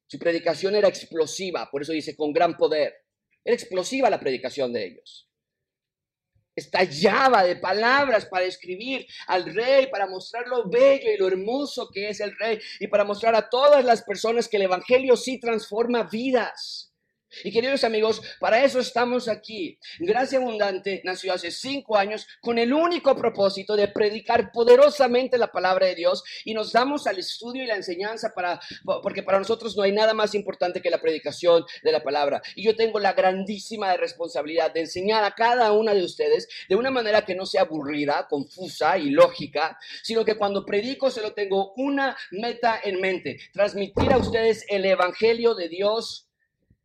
Su 0.07 0.19
predicación 0.19 0.75
era 0.75 0.89
explosiva, 0.89 1.71
por 1.71 1.83
eso 1.83 1.93
dice 1.93 2.15
con 2.15 2.33
gran 2.33 2.57
poder. 2.57 2.95
Era 3.45 3.55
explosiva 3.55 4.11
la 4.11 4.21
predicación 4.21 4.73
de 4.73 4.87
ellos. 4.87 5.32
Estallaba 6.55 7.45
de 7.45 7.57
palabras 7.57 8.27
para 8.27 8.45
escribir 8.45 9.07
al 9.27 9.55
rey, 9.55 9.87
para 9.87 10.07
mostrar 10.07 10.47
lo 10.47 10.69
bello 10.69 11.11
y 11.11 11.17
lo 11.17 11.29
hermoso 11.29 11.89
que 11.93 12.11
es 12.11 12.21
el 12.21 12.37
rey 12.39 12.59
y 12.79 12.89
para 12.89 13.05
mostrar 13.05 13.35
a 13.35 13.49
todas 13.49 13.85
las 13.85 14.03
personas 14.03 14.49
que 14.49 14.59
el 14.59 14.65
Evangelio 14.65 15.17
sí 15.17 15.41
transforma 15.41 16.05
vidas. 16.05 16.92
Y 17.45 17.51
queridos 17.51 17.85
amigos, 17.85 18.21
para 18.39 18.63
eso 18.65 18.79
estamos 18.79 19.29
aquí. 19.29 19.79
Gracia 19.99 20.39
Abundante 20.39 21.01
nació 21.05 21.33
hace 21.33 21.51
cinco 21.51 21.97
años 21.97 22.27
con 22.41 22.59
el 22.59 22.73
único 22.73 23.17
propósito 23.17 23.77
de 23.77 23.89
predicar 23.89 24.53
poderosamente 24.53 25.39
la 25.39 25.51
palabra 25.51 25.87
de 25.87 25.95
Dios 25.95 26.23
y 26.45 26.55
nos 26.55 26.73
damos 26.73 27.07
al 27.07 27.19
estudio 27.19 27.65
y 27.65 27.67
la 27.67 27.77
enseñanza 27.77 28.33
para, 28.35 28.61
porque 29.03 29.23
para 29.23 29.39
nosotros 29.39 29.77
no 29.77 29.83
hay 29.83 29.93
nada 29.93 30.15
más 30.15 30.35
importante 30.35 30.81
que 30.81 30.91
la 30.91 31.01
predicación 31.01 31.65
de 31.83 31.93
la 31.93 32.03
palabra. 32.03 32.43
Y 32.55 32.65
yo 32.65 32.77
tengo 32.77 32.99
la 32.99 33.13
grandísima 33.13 33.97
responsabilidad 33.97 34.73
de 34.73 34.81
enseñar 34.81 35.25
a 35.25 35.35
cada 35.35 35.73
una 35.73 35.95
de 35.95 36.05
ustedes 36.05 36.49
de 36.69 36.77
una 36.77 36.91
manera 36.91 37.25
que 37.25 37.35
no 37.35 37.47
sea 37.47 37.63
aburrida, 37.63 38.27
confusa 38.29 38.99
y 38.99 39.11
lógica, 39.11 39.79
sino 40.03 40.25
que 40.25 40.37
cuando 40.37 40.65
predico 40.65 41.11
solo 41.11 41.33
tengo 41.33 41.73
una 41.77 42.17
meta 42.31 42.81
en 42.83 43.01
mente, 43.01 43.39
transmitir 43.53 44.13
a 44.13 44.19
ustedes 44.19 44.65
el 44.69 44.85
Evangelio 44.85 45.55
de 45.55 45.69
Dios 45.69 46.29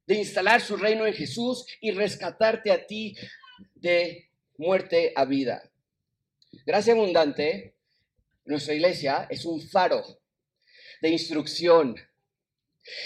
de 0.07 0.15
instalar 0.15 0.61
su 0.61 0.77
reino 0.77 1.05
en 1.05 1.13
Jesús 1.13 1.65
y 1.81 1.91
rescatarte 1.91 2.71
a 2.71 2.87
ti 2.87 3.15
de 3.75 4.29
muerte 4.57 5.11
a 5.15 5.25
vida. 5.25 5.69
Gracia 6.65 6.93
abundante, 6.93 7.75
nuestra 8.45 8.73
iglesia 8.73 9.27
es 9.29 9.45
un 9.45 9.61
faro 9.61 10.03
de 11.01 11.09
instrucción. 11.09 11.95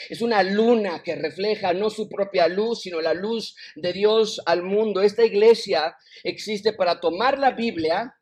Es 0.10 0.22
una 0.22 0.44
luna 0.44 1.02
que 1.02 1.16
refleja 1.16 1.74
no 1.74 1.90
su 1.90 2.08
propia 2.08 2.48
luz, 2.48 2.82
sino 2.82 3.02
la 3.02 3.16
luz 3.16 3.56
de 3.76 3.94
Dios 3.94 4.40
al 4.46 4.62
mundo. 4.62 5.02
Esta 5.02 5.26
iglesia 5.26 5.98
existe 6.24 6.74
para 6.74 7.00
tomar 7.00 7.40
la 7.40 7.50
Biblia 7.50 8.16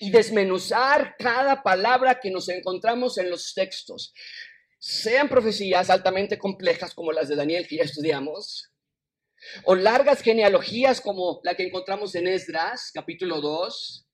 y 0.00 0.10
desmenuzar 0.10 1.14
cada 1.18 1.62
palabra 1.62 2.18
que 2.18 2.30
nos 2.30 2.48
encontramos 2.48 3.18
en 3.18 3.28
los 3.28 3.52
textos 3.52 4.14
sean 4.78 5.28
profecías 5.28 5.90
altamente 5.90 6.38
complejas 6.38 6.94
como 6.94 7.12
las 7.12 7.28
de 7.28 7.36
Daniel 7.36 7.66
que 7.66 7.76
ya 7.76 7.84
estudiamos, 7.84 8.72
o 9.64 9.74
largas 9.74 10.22
genealogías 10.22 11.00
como 11.00 11.40
la 11.44 11.54
que 11.54 11.64
encontramos 11.64 12.14
en 12.14 12.26
Esdras, 12.26 12.90
capítulo 12.92 13.40
2, 13.40 14.06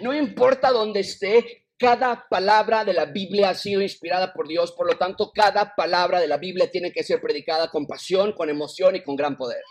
no 0.00 0.14
importa 0.14 0.70
dónde 0.70 1.00
esté, 1.00 1.66
cada 1.76 2.26
palabra 2.28 2.84
de 2.84 2.92
la 2.92 3.06
Biblia 3.06 3.50
ha 3.50 3.54
sido 3.54 3.82
inspirada 3.82 4.32
por 4.32 4.46
Dios, 4.46 4.72
por 4.72 4.86
lo 4.86 4.96
tanto, 4.96 5.32
cada 5.32 5.74
palabra 5.74 6.20
de 6.20 6.28
la 6.28 6.38
Biblia 6.38 6.70
tiene 6.70 6.92
que 6.92 7.02
ser 7.02 7.20
predicada 7.20 7.68
con 7.70 7.86
pasión, 7.86 8.32
con 8.32 8.48
emoción 8.48 8.96
y 8.96 9.02
con 9.02 9.16
gran 9.16 9.36
poder. 9.36 9.62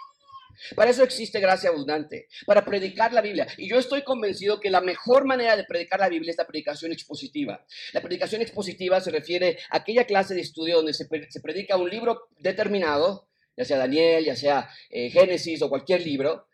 Para 0.76 0.92
eso 0.92 1.04
existe 1.04 1.40
gracia 1.40 1.70
abundante, 1.70 2.28
para 2.46 2.64
predicar 2.66 3.14
la 3.14 3.22
Biblia. 3.22 3.48
Y 3.58 3.70
yo 3.70 3.78
estoy 3.78 4.04
convencido 4.04 4.60
que 4.60 4.70
la 4.70 4.82
mejor 4.82 5.26
manera 5.26 5.56
de 5.56 5.64
predicar 5.64 6.00
la 6.00 6.10
Biblia 6.10 6.32
es 6.32 6.38
la 6.38 6.48
predicación 6.48 6.92
expositiva. 6.92 7.66
La 7.94 8.02
predicación 8.02 8.42
expositiva 8.42 9.02
se 9.02 9.12
refiere 9.12 9.58
a 9.70 9.78
aquella 9.78 10.06
clase 10.06 10.34
de 10.34 10.42
estudio 10.42 10.78
donde 10.78 10.94
se, 10.94 11.06
predica 11.06 11.78
un 11.78 11.90
libro 11.90 12.30
determinado, 12.40 13.28
ya 13.56 13.66
sea 13.66 13.78
Daniel, 13.78 14.26
ya 14.26 14.36
sea 14.36 14.70
eh, 14.90 15.10
Génesis 15.10 15.62
o 15.62 15.70
cualquier 15.70 16.02
libro, 16.02 16.48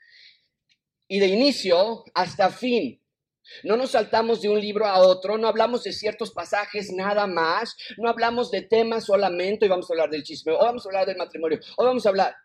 y 1.08 1.20
de 1.20 1.27
inicio 1.27 2.03
hasta 2.13 2.50
fin. 2.50 3.01
No 3.63 3.77
nos 3.77 3.91
saltamos 3.91 4.41
de 4.41 4.50
un 4.50 4.60
libro 4.60 4.86
a 4.86 5.00
otro, 5.00 5.38
no 5.38 5.48
hablamos 5.48 5.84
de 5.84 5.91
ciertos 5.91 6.32
pasajes 6.32 6.91
nada 6.91 7.25
más, 7.25 7.75
no 7.98 8.10
hablamos 8.10 8.51
de 8.51 8.62
temas 8.62 9.06
solamente, 9.06 9.65
y 9.65 9.70
vamos 9.70 9.89
a 9.89 9.94
hablar 9.94 10.10
del 10.10 10.24
chisme, 10.24 10.53
o 10.53 10.60
vamos 10.60 10.86
a 10.86 10.89
hablar 10.89 11.08
del 11.08 11.18
matrimonio, 11.18 11.60
o 11.77 11.84
vamos 11.84 12.06
a 12.06 12.10
hablar 12.10 12.36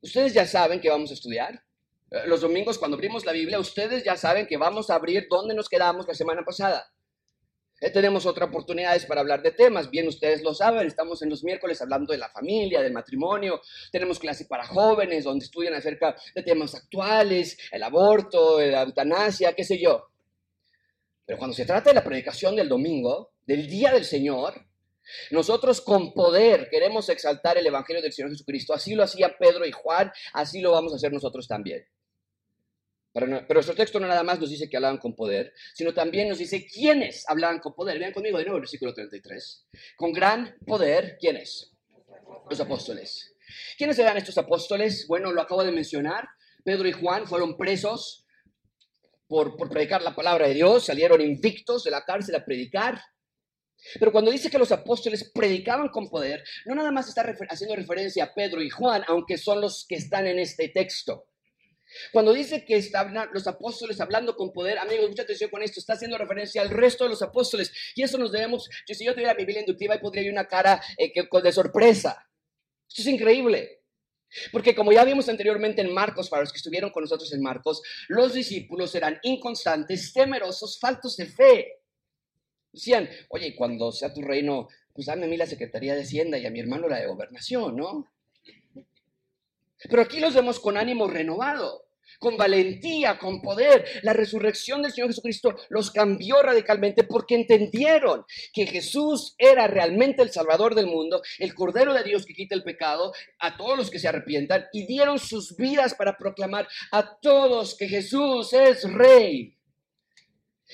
Ustedes 0.00 0.32
ya 0.34 0.46
saben 0.46 0.80
que 0.80 0.90
vamos 0.90 1.10
a 1.10 1.14
estudiar. 1.14 1.62
Eh, 2.10 2.22
los 2.26 2.40
domingos 2.40 2.78
cuando 2.78 2.96
abrimos 2.96 3.24
la 3.24 3.32
Biblia, 3.32 3.58
ustedes 3.58 4.04
ya 4.04 4.16
saben 4.16 4.46
que 4.46 4.56
vamos 4.56 4.90
a 4.90 4.94
abrir 4.94 5.26
donde 5.28 5.54
nos 5.54 5.68
quedamos 5.68 6.06
la 6.06 6.14
semana 6.14 6.42
pasada. 6.44 6.90
Eh, 7.80 7.90
tenemos 7.90 8.26
otras 8.26 8.48
oportunidades 8.48 9.06
para 9.06 9.20
hablar 9.20 9.40
de 9.40 9.52
temas, 9.52 9.88
bien 9.88 10.08
ustedes 10.08 10.42
lo 10.42 10.52
saben, 10.52 10.86
estamos 10.86 11.22
en 11.22 11.30
los 11.30 11.44
miércoles 11.44 11.80
hablando 11.80 12.12
de 12.12 12.18
la 12.18 12.28
familia, 12.28 12.80
del 12.80 12.92
matrimonio, 12.92 13.60
tenemos 13.92 14.18
clase 14.18 14.46
para 14.46 14.66
jóvenes 14.66 15.22
donde 15.22 15.44
estudian 15.44 15.74
acerca 15.74 16.16
de 16.34 16.42
temas 16.42 16.74
actuales, 16.74 17.56
el 17.70 17.84
aborto, 17.84 18.60
la 18.60 18.82
eutanasia, 18.82 19.52
qué 19.52 19.62
sé 19.62 19.78
yo. 19.80 20.08
Pero 21.24 21.38
cuando 21.38 21.54
se 21.54 21.66
trata 21.66 21.90
de 21.90 21.94
la 21.94 22.02
predicación 22.02 22.56
del 22.56 22.68
domingo, 22.68 23.30
del 23.46 23.68
día 23.68 23.92
del 23.92 24.04
Señor, 24.04 24.67
nosotros 25.30 25.80
con 25.80 26.12
poder 26.12 26.68
queremos 26.70 27.08
exaltar 27.08 27.58
el 27.58 27.66
Evangelio 27.66 28.02
del 28.02 28.12
Señor 28.12 28.30
Jesucristo. 28.30 28.74
Así 28.74 28.94
lo 28.94 29.02
hacía 29.02 29.36
Pedro 29.38 29.66
y 29.66 29.72
Juan, 29.72 30.10
así 30.32 30.60
lo 30.60 30.72
vamos 30.72 30.92
a 30.92 30.96
hacer 30.96 31.12
nosotros 31.12 31.46
también. 31.46 31.86
Pero, 33.12 33.26
nuestro 33.26 33.74
texto 33.74 33.98
no 33.98 34.06
nada 34.06 34.22
más 34.22 34.38
nos 34.38 34.50
dice 34.50 34.68
que 34.68 34.76
hablaban 34.76 34.98
con 34.98 35.16
poder, 35.16 35.52
sino 35.74 35.92
también 35.92 36.28
nos 36.28 36.38
dice 36.38 36.66
quiénes 36.66 37.24
hablaban 37.28 37.58
con 37.58 37.74
poder. 37.74 37.98
Vean 37.98 38.12
conmigo 38.12 38.38
de 38.38 38.44
nuevo 38.44 38.58
el 38.58 38.62
versículo 38.62 38.94
33. 38.94 39.66
Con 39.96 40.12
gran 40.12 40.56
poder, 40.66 41.16
¿quiénes? 41.18 41.72
Los 42.48 42.60
apóstoles. 42.60 43.34
¿Quiénes 43.76 43.98
eran 43.98 44.16
estos 44.18 44.38
apóstoles? 44.38 45.06
Bueno, 45.08 45.32
lo 45.32 45.40
acabo 45.40 45.64
de 45.64 45.72
mencionar. 45.72 46.28
Pedro 46.64 46.86
y 46.86 46.92
Juan 46.92 47.26
fueron 47.26 47.56
presos 47.56 48.26
por 49.26 49.56
predicar 49.68 50.02
la 50.02 50.14
palabra 50.14 50.48
de 50.48 50.54
Dios, 50.54 50.86
salieron 50.86 51.20
invictos 51.20 51.84
de 51.84 51.90
la 51.90 52.04
cárcel 52.04 52.34
a 52.34 52.44
predicar. 52.44 53.00
Pero 53.98 54.12
cuando 54.12 54.30
dice 54.30 54.50
que 54.50 54.58
los 54.58 54.72
apóstoles 54.72 55.30
predicaban 55.32 55.88
con 55.88 56.08
poder, 56.08 56.44
no 56.66 56.74
nada 56.74 56.90
más 56.90 57.08
está 57.08 57.22
haciendo 57.48 57.76
referencia 57.76 58.24
a 58.24 58.34
Pedro 58.34 58.62
y 58.62 58.70
Juan, 58.70 59.04
aunque 59.06 59.38
son 59.38 59.60
los 59.60 59.86
que 59.86 59.96
están 59.96 60.26
en 60.26 60.38
este 60.38 60.68
texto. 60.68 61.26
Cuando 62.12 62.32
dice 62.32 62.64
que 62.64 62.76
están 62.76 63.14
los 63.32 63.46
apóstoles 63.46 64.00
hablando 64.00 64.36
con 64.36 64.52
poder, 64.52 64.78
amigos, 64.78 65.08
mucha 65.08 65.22
atención 65.22 65.50
con 65.50 65.62
esto, 65.62 65.80
está 65.80 65.94
haciendo 65.94 66.18
referencia 66.18 66.60
al 66.60 66.70
resto 66.70 67.04
de 67.04 67.10
los 67.10 67.22
apóstoles. 67.22 67.72
Y 67.94 68.02
eso 68.02 68.18
nos 68.18 68.32
debemos, 68.32 68.68
yo, 68.86 68.94
si 68.94 69.04
yo 69.04 69.14
tuviera 69.14 69.34
mi 69.34 69.44
Biblia 69.44 69.60
inductiva, 69.60 69.94
ahí 69.94 70.00
podría 70.00 70.22
ir 70.22 70.32
una 70.32 70.46
cara 70.46 70.82
eh, 70.98 71.12
de 71.42 71.52
sorpresa. 71.52 72.26
Esto 72.88 73.02
es 73.02 73.08
increíble. 73.08 73.82
Porque 74.52 74.74
como 74.74 74.92
ya 74.92 75.04
vimos 75.04 75.28
anteriormente 75.28 75.80
en 75.80 75.92
Marcos, 75.92 76.28
para 76.28 76.42
los 76.42 76.52
que 76.52 76.58
estuvieron 76.58 76.90
con 76.90 77.02
nosotros 77.02 77.32
en 77.32 77.42
Marcos, 77.42 77.82
los 78.08 78.34
discípulos 78.34 78.94
eran 78.94 79.18
inconstantes, 79.22 80.12
temerosos, 80.12 80.78
faltos 80.78 81.16
de 81.16 81.26
fe. 81.26 81.77
Decían, 82.72 83.08
oye, 83.28 83.54
cuando 83.56 83.92
sea 83.92 84.12
tu 84.12 84.22
reino, 84.22 84.68
pues 84.92 85.06
dame 85.06 85.26
a 85.26 85.28
mí 85.28 85.36
la 85.36 85.46
Secretaría 85.46 85.94
de 85.94 86.02
Hacienda 86.02 86.38
y 86.38 86.46
a 86.46 86.50
mi 86.50 86.60
hermano 86.60 86.88
la 86.88 86.98
de 86.98 87.06
Gobernación, 87.06 87.76
¿no? 87.76 88.06
Pero 89.88 90.02
aquí 90.02 90.18
los 90.18 90.34
vemos 90.34 90.58
con 90.58 90.76
ánimo 90.76 91.06
renovado, 91.06 91.88
con 92.18 92.36
valentía, 92.36 93.18
con 93.18 93.40
poder. 93.40 93.84
La 94.02 94.12
resurrección 94.12 94.82
del 94.82 94.92
Señor 94.92 95.10
Jesucristo 95.10 95.54
los 95.68 95.90
cambió 95.90 96.42
radicalmente 96.42 97.04
porque 97.04 97.36
entendieron 97.36 98.24
que 98.52 98.66
Jesús 98.66 99.34
era 99.38 99.66
realmente 99.68 100.22
el 100.22 100.30
Salvador 100.30 100.74
del 100.74 100.86
mundo, 100.86 101.22
el 101.38 101.54
Cordero 101.54 101.94
de 101.94 102.02
Dios 102.02 102.26
que 102.26 102.34
quita 102.34 102.54
el 102.54 102.64
pecado 102.64 103.12
a 103.38 103.56
todos 103.56 103.76
los 103.76 103.90
que 103.90 103.98
se 103.98 104.08
arrepientan 104.08 104.66
y 104.72 104.86
dieron 104.86 105.18
sus 105.18 105.56
vidas 105.56 105.94
para 105.94 106.16
proclamar 106.16 106.66
a 106.90 107.18
todos 107.20 107.76
que 107.76 107.88
Jesús 107.88 108.52
es 108.52 108.82
Rey. 108.92 109.57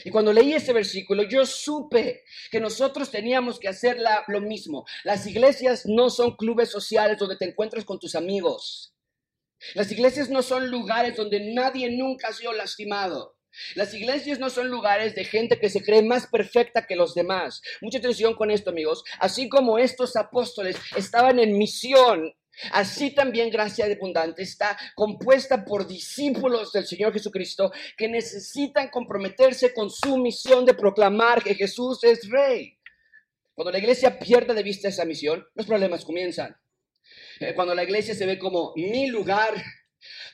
Y 0.03 0.11
cuando 0.11 0.33
leí 0.33 0.53
ese 0.53 0.73
versículo, 0.73 1.23
yo 1.23 1.47
supe 1.47 2.25
que 2.51 2.59
nosotros 2.59 3.11
teníamos 3.11 3.61
que 3.61 3.69
hacer 3.69 3.99
lo 4.27 4.41
mismo. 4.41 4.85
Las 5.05 5.27
iglesias 5.27 5.87
no 5.87 6.11
son 6.11 6.37
clubes 6.37 6.71
sociales 6.71 7.19
donde 7.19 7.37
te 7.37 7.45
encuentras 7.45 7.85
con 7.85 8.01
tus 8.01 8.15
amigos. 8.15 8.95
Las 9.75 9.93
iglesias 9.93 10.29
no 10.29 10.43
son 10.43 10.69
lugares 10.71 11.17
donde 11.17 11.53
nadie 11.55 11.91
nunca 11.97 12.29
ha 12.29 12.33
sido 12.33 12.53
lastimado. 12.53 13.39
Las 13.77 13.95
iglesias 13.95 14.41
no 14.41 14.51
son 14.51 14.69
lugares 14.69 15.15
de 15.15 15.25
gente 15.25 15.61
que 15.61 15.71
se 15.71 15.83
cree 15.83 16.03
más 16.03 16.27
perfecta 16.27 16.87
que 16.87 16.97
los 16.97 17.15
demás. 17.15 17.63
Mucha 17.81 17.99
atención 17.99 18.35
con 18.35 18.51
esto, 18.51 18.71
amigos. 18.71 19.05
Así 19.21 19.49
como 19.49 19.79
estos 19.79 20.17
apóstoles 20.17 20.77
estaban 20.97 21.39
en 21.39 21.57
misión 21.57 22.35
Así 22.73 23.15
también 23.15 23.51
gracia 23.51 23.87
abundante 23.87 24.43
está 24.43 24.77
compuesta 24.95 25.65
por 25.65 25.87
discípulos 25.87 26.73
del 26.73 26.87
Señor 26.87 27.13
Jesucristo 27.13 27.73
que 27.97 28.09
necesitan 28.09 28.89
comprometerse 28.91 29.73
con 29.75 29.91
su 29.91 30.17
misión 30.17 30.65
de 30.65 30.75
proclamar 30.75 31.43
que 31.43 31.55
Jesús 31.55 32.03
es 32.05 32.29
Rey. 32.29 32.79
Cuando 33.55 33.71
la 33.71 33.79
iglesia 33.79 34.19
pierde 34.19 34.55
de 34.55 34.63
vista 34.63 34.89
esa 34.89 35.05
misión, 35.05 35.47
los 35.55 35.67
problemas 35.67 36.05
comienzan. 36.05 36.57
Eh, 37.41 37.55
cuando 37.55 37.75
la 37.75 37.85
iglesia 37.85 38.15
se 38.15 38.27
ve 38.27 38.39
como 38.39 38.73
mi 38.77 39.07
lugar 39.09 39.55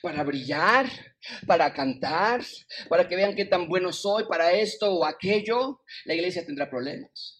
para 0.03 0.23
brillar, 0.23 0.87
para 1.47 1.73
cantar, 1.73 2.43
para 2.89 3.09
que 3.09 3.17
vean 3.17 3.35
qué 3.35 3.45
tan 3.45 3.69
bueno 3.69 3.93
soy 3.93 4.25
para 4.25 4.53
esto 4.53 4.93
o 4.95 5.05
aquello, 5.05 5.83
la 6.05 6.15
iglesia 6.15 6.45
tendrá 6.45 6.69
problemas. 6.69 7.40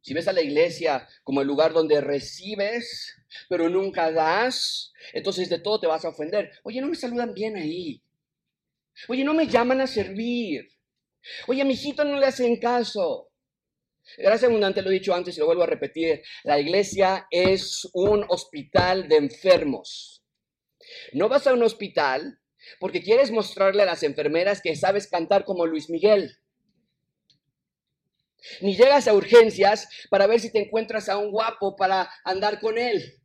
Si 0.00 0.14
ves 0.14 0.28
a 0.28 0.32
la 0.32 0.42
iglesia 0.42 1.06
como 1.22 1.40
el 1.40 1.46
lugar 1.46 1.72
donde 1.72 2.00
recibes, 2.00 3.14
pero 3.48 3.68
nunca 3.68 4.10
das, 4.10 4.92
entonces 5.12 5.48
de 5.48 5.58
todo 5.58 5.80
te 5.80 5.86
vas 5.86 6.04
a 6.04 6.10
ofender. 6.10 6.50
Oye, 6.62 6.80
no 6.80 6.88
me 6.88 6.94
saludan 6.94 7.34
bien 7.34 7.56
ahí. 7.56 8.02
Oye, 9.08 9.24
no 9.24 9.34
me 9.34 9.46
llaman 9.46 9.80
a 9.80 9.86
servir. 9.86 10.68
Oye, 11.46 11.62
a 11.62 11.64
mi 11.64 11.74
hijito 11.74 12.04
no 12.04 12.18
le 12.18 12.26
hacen 12.26 12.58
caso. 12.58 13.30
Gracias 14.16 14.44
abundante, 14.44 14.80
lo 14.80 14.90
he 14.90 14.94
dicho 14.94 15.14
antes 15.14 15.36
y 15.36 15.40
lo 15.40 15.46
vuelvo 15.46 15.64
a 15.64 15.66
repetir. 15.66 16.22
La 16.44 16.58
iglesia 16.58 17.26
es 17.30 17.88
un 17.92 18.24
hospital 18.28 19.08
de 19.08 19.16
enfermos. 19.16 20.24
No 21.12 21.28
vas 21.28 21.46
a 21.46 21.52
un 21.52 21.62
hospital 21.62 22.40
porque 22.80 23.02
quieres 23.02 23.30
mostrarle 23.30 23.82
a 23.82 23.86
las 23.86 24.02
enfermeras 24.02 24.62
que 24.62 24.74
sabes 24.76 25.08
cantar 25.08 25.44
como 25.44 25.66
Luis 25.66 25.90
Miguel. 25.90 26.38
Ni 28.60 28.76
llegas 28.76 29.08
a 29.08 29.14
urgencias 29.14 29.88
para 30.10 30.26
ver 30.26 30.40
si 30.40 30.52
te 30.52 30.60
encuentras 30.60 31.08
a 31.08 31.18
un 31.18 31.30
guapo 31.30 31.76
para 31.76 32.10
andar 32.24 32.60
con 32.60 32.78
él 32.78 33.18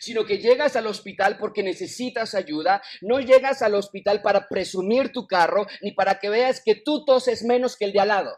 sino 0.00 0.24
que 0.24 0.38
llegas 0.38 0.76
al 0.76 0.86
hospital 0.86 1.38
porque 1.38 1.62
necesitas 1.62 2.34
ayuda, 2.34 2.82
no 3.00 3.20
llegas 3.20 3.62
al 3.62 3.74
hospital 3.74 4.22
para 4.22 4.48
presumir 4.48 5.12
tu 5.12 5.26
carro, 5.26 5.66
ni 5.82 5.92
para 5.92 6.18
que 6.18 6.28
veas 6.28 6.62
que 6.64 6.74
tú 6.74 7.04
toses 7.04 7.42
menos 7.42 7.76
que 7.76 7.86
el 7.86 7.92
de 7.92 8.00
al 8.00 8.08
lado. 8.08 8.36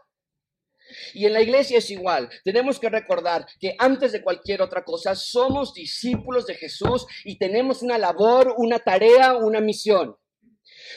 Y 1.13 1.25
en 1.25 1.33
la 1.33 1.41
iglesia 1.41 1.77
es 1.77 1.89
igual. 1.89 2.29
Tenemos 2.43 2.79
que 2.79 2.89
recordar 2.89 3.45
que 3.59 3.75
antes 3.79 4.11
de 4.11 4.21
cualquier 4.21 4.61
otra 4.61 4.83
cosa 4.83 5.15
somos 5.15 5.73
discípulos 5.73 6.45
de 6.45 6.55
Jesús 6.55 7.05
y 7.23 7.37
tenemos 7.37 7.81
una 7.81 7.97
labor, 7.97 8.53
una 8.57 8.79
tarea, 8.79 9.35
una 9.35 9.61
misión. 9.61 10.15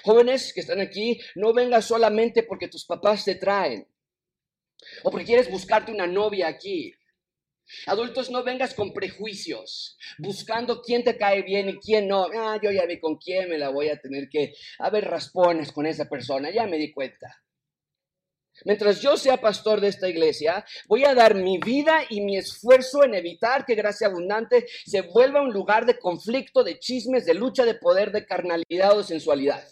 Jóvenes 0.04 0.52
que 0.52 0.60
están 0.60 0.80
aquí, 0.80 1.20
no 1.36 1.52
vengas 1.52 1.86
solamente 1.86 2.42
porque 2.42 2.68
tus 2.68 2.84
papás 2.84 3.24
te 3.24 3.36
traen 3.36 3.86
o 5.02 5.10
porque 5.10 5.26
quieres 5.26 5.50
buscarte 5.50 5.92
una 5.92 6.06
novia 6.06 6.48
aquí. 6.48 6.94
Adultos, 7.86 8.30
no 8.30 8.44
vengas 8.44 8.74
con 8.74 8.92
prejuicios, 8.92 9.98
buscando 10.18 10.80
quién 10.82 11.02
te 11.02 11.16
cae 11.16 11.42
bien 11.42 11.68
y 11.68 11.78
quién 11.78 12.06
no. 12.06 12.28
Ah, 12.32 12.58
yo 12.62 12.70
ya 12.70 12.86
vi 12.86 13.00
con 13.00 13.16
quién 13.16 13.48
me 13.48 13.58
la 13.58 13.70
voy 13.70 13.88
a 13.88 14.00
tener 14.00 14.28
que 14.28 14.54
a 14.78 14.88
ver 14.90 15.04
raspones 15.04 15.72
con 15.72 15.86
esa 15.86 16.08
persona, 16.08 16.50
ya 16.50 16.66
me 16.66 16.78
di 16.78 16.92
cuenta. 16.92 17.42
Mientras 18.64 19.02
yo 19.02 19.16
sea 19.16 19.40
pastor 19.40 19.80
de 19.80 19.88
esta 19.88 20.08
iglesia, 20.08 20.64
voy 20.88 21.04
a 21.04 21.14
dar 21.14 21.34
mi 21.34 21.58
vida 21.58 22.02
y 22.08 22.22
mi 22.22 22.38
esfuerzo 22.38 23.04
en 23.04 23.14
evitar 23.14 23.66
que 23.66 23.74
Gracia 23.74 24.06
Abundante 24.06 24.66
se 24.86 25.02
vuelva 25.02 25.42
un 25.42 25.52
lugar 25.52 25.84
de 25.84 25.98
conflicto, 25.98 26.64
de 26.64 26.78
chismes, 26.78 27.26
de 27.26 27.34
lucha 27.34 27.64
de 27.64 27.74
poder, 27.74 28.12
de 28.12 28.24
carnalidad 28.24 28.92
o 28.94 28.98
de 28.98 29.04
sensualidad. 29.04 29.62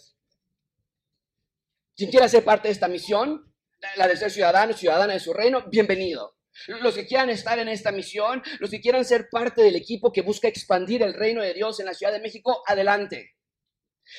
Quien 1.95 2.11
quiera 2.11 2.27
ser 2.27 2.43
parte 2.43 2.67
de 2.67 2.73
esta 2.73 2.87
misión, 2.87 3.54
la 3.95 4.07
de 4.07 4.17
ser 4.17 4.31
ciudadano, 4.31 4.73
ciudadana 4.73 5.13
de 5.13 5.19
su 5.19 5.33
reino, 5.33 5.65
bienvenido. 5.69 6.35
Los 6.67 6.95
que 6.95 7.05
quieran 7.05 7.29
estar 7.29 7.59
en 7.59 7.67
esta 7.67 7.91
misión, 7.91 8.41
los 8.59 8.69
que 8.69 8.79
quieran 8.79 9.03
ser 9.03 9.27
parte 9.29 9.61
del 9.61 9.75
equipo 9.75 10.11
que 10.11 10.21
busca 10.21 10.47
expandir 10.47 11.03
el 11.03 11.13
reino 11.13 11.41
de 11.41 11.53
Dios 11.53 11.79
en 11.79 11.85
la 11.85 11.93
Ciudad 11.93 12.13
de 12.13 12.21
México, 12.21 12.63
adelante. 12.65 13.35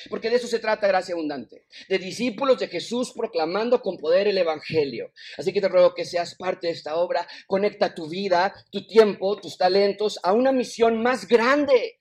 Porque 0.09 0.29
de 0.29 0.35
eso 0.35 0.47
se 0.47 0.59
trata 0.59 0.87
gracia 0.87 1.13
abundante, 1.13 1.65
de 1.87 1.97
discípulos 1.97 2.59
de 2.59 2.67
Jesús 2.67 3.13
proclamando 3.15 3.81
con 3.81 3.97
poder 3.97 4.27
el 4.27 4.37
Evangelio. 4.37 5.11
Así 5.37 5.53
que 5.53 5.61
te 5.61 5.69
ruego 5.69 5.95
que 5.95 6.05
seas 6.05 6.35
parte 6.35 6.67
de 6.67 6.73
esta 6.73 6.97
obra, 6.97 7.27
conecta 7.47 7.95
tu 7.95 8.09
vida, 8.09 8.53
tu 8.69 8.85
tiempo, 8.85 9.39
tus 9.39 9.57
talentos 9.57 10.19
a 10.23 10.33
una 10.33 10.51
misión 10.51 11.01
más 11.01 11.27
grande 11.27 11.96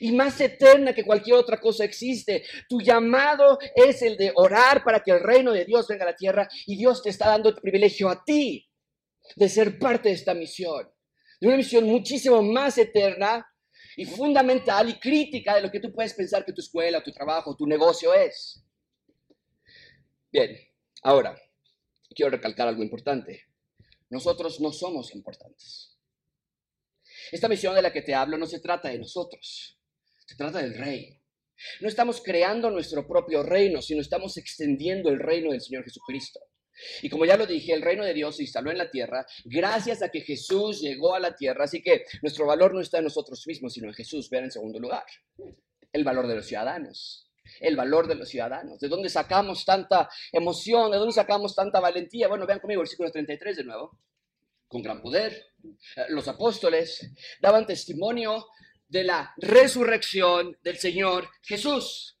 y 0.00 0.12
más 0.12 0.40
eterna 0.40 0.94
que 0.94 1.04
cualquier 1.04 1.36
otra 1.36 1.60
cosa 1.60 1.84
existe. 1.84 2.44
Tu 2.68 2.80
llamado 2.80 3.58
es 3.74 4.02
el 4.02 4.16
de 4.16 4.32
orar 4.34 4.82
para 4.84 5.00
que 5.00 5.10
el 5.10 5.20
reino 5.20 5.52
de 5.52 5.64
Dios 5.64 5.86
venga 5.88 6.04
a 6.04 6.10
la 6.10 6.16
tierra 6.16 6.48
y 6.66 6.76
Dios 6.76 7.02
te 7.02 7.10
está 7.10 7.28
dando 7.28 7.54
privilegio 7.54 8.08
a 8.08 8.24
ti 8.24 8.68
de 9.36 9.48
ser 9.48 9.78
parte 9.78 10.08
de 10.08 10.14
esta 10.14 10.34
misión, 10.34 10.90
de 11.40 11.46
una 11.46 11.56
misión 11.56 11.84
muchísimo 11.84 12.42
más 12.42 12.78
eterna 12.78 13.46
y 13.96 14.04
fundamental 14.04 14.88
y 14.88 14.98
crítica 14.98 15.54
de 15.54 15.62
lo 15.62 15.70
que 15.70 15.80
tú 15.80 15.92
puedes 15.92 16.14
pensar 16.14 16.44
que 16.44 16.52
tu 16.52 16.60
escuela, 16.60 17.02
tu 17.02 17.12
trabajo, 17.12 17.56
tu 17.56 17.66
negocio 17.66 18.12
es. 18.12 18.64
Bien, 20.32 20.56
ahora, 21.02 21.36
quiero 22.14 22.30
recalcar 22.30 22.68
algo 22.68 22.82
importante. 22.82 23.44
Nosotros 24.10 24.60
no 24.60 24.72
somos 24.72 25.14
importantes. 25.14 25.93
Esta 27.32 27.48
misión 27.48 27.74
de 27.74 27.82
la 27.82 27.92
que 27.92 28.02
te 28.02 28.14
hablo 28.14 28.36
no 28.38 28.46
se 28.46 28.60
trata 28.60 28.88
de 28.88 28.98
nosotros, 28.98 29.78
se 30.26 30.36
trata 30.36 30.60
del 30.60 30.74
rey. 30.74 31.20
No 31.80 31.88
estamos 31.88 32.20
creando 32.22 32.70
nuestro 32.70 33.06
propio 33.06 33.42
reino, 33.42 33.80
sino 33.80 34.00
estamos 34.00 34.36
extendiendo 34.36 35.10
el 35.10 35.20
reino 35.20 35.52
del 35.52 35.60
Señor 35.60 35.84
Jesucristo. 35.84 36.40
Y 37.02 37.08
como 37.08 37.24
ya 37.24 37.36
lo 37.36 37.46
dije, 37.46 37.72
el 37.72 37.82
reino 37.82 38.04
de 38.04 38.14
Dios 38.14 38.36
se 38.36 38.42
instaló 38.42 38.70
en 38.70 38.78
la 38.78 38.90
tierra 38.90 39.24
gracias 39.44 40.02
a 40.02 40.08
que 40.08 40.20
Jesús 40.20 40.80
llegó 40.80 41.14
a 41.14 41.20
la 41.20 41.36
tierra. 41.36 41.64
Así 41.64 41.82
que 41.82 42.04
nuestro 42.22 42.46
valor 42.46 42.74
no 42.74 42.80
está 42.80 42.98
en 42.98 43.04
nosotros 43.04 43.46
mismos, 43.46 43.74
sino 43.74 43.88
en 43.88 43.94
Jesús. 43.94 44.28
Vean 44.28 44.44
en 44.44 44.50
segundo 44.50 44.80
lugar, 44.80 45.04
el 45.92 46.04
valor 46.04 46.26
de 46.26 46.36
los 46.36 46.46
ciudadanos. 46.46 47.30
El 47.60 47.76
valor 47.76 48.08
de 48.08 48.16
los 48.16 48.28
ciudadanos. 48.28 48.80
¿De 48.80 48.88
dónde 48.88 49.08
sacamos 49.08 49.64
tanta 49.64 50.08
emoción? 50.32 50.90
¿De 50.90 50.96
dónde 50.96 51.12
sacamos 51.12 51.54
tanta 51.54 51.78
valentía? 51.78 52.26
Bueno, 52.26 52.46
vean 52.46 52.58
conmigo, 52.58 52.80
versículo 52.80 53.10
33 53.12 53.58
de 53.58 53.64
nuevo. 53.64 54.00
Con 54.74 54.82
gran 54.82 55.00
poder, 55.00 55.52
los 56.08 56.26
apóstoles 56.26 57.08
daban 57.40 57.64
testimonio 57.64 58.48
de 58.88 59.04
la 59.04 59.32
resurrección 59.36 60.58
del 60.64 60.78
Señor 60.78 61.28
Jesús. 61.42 62.18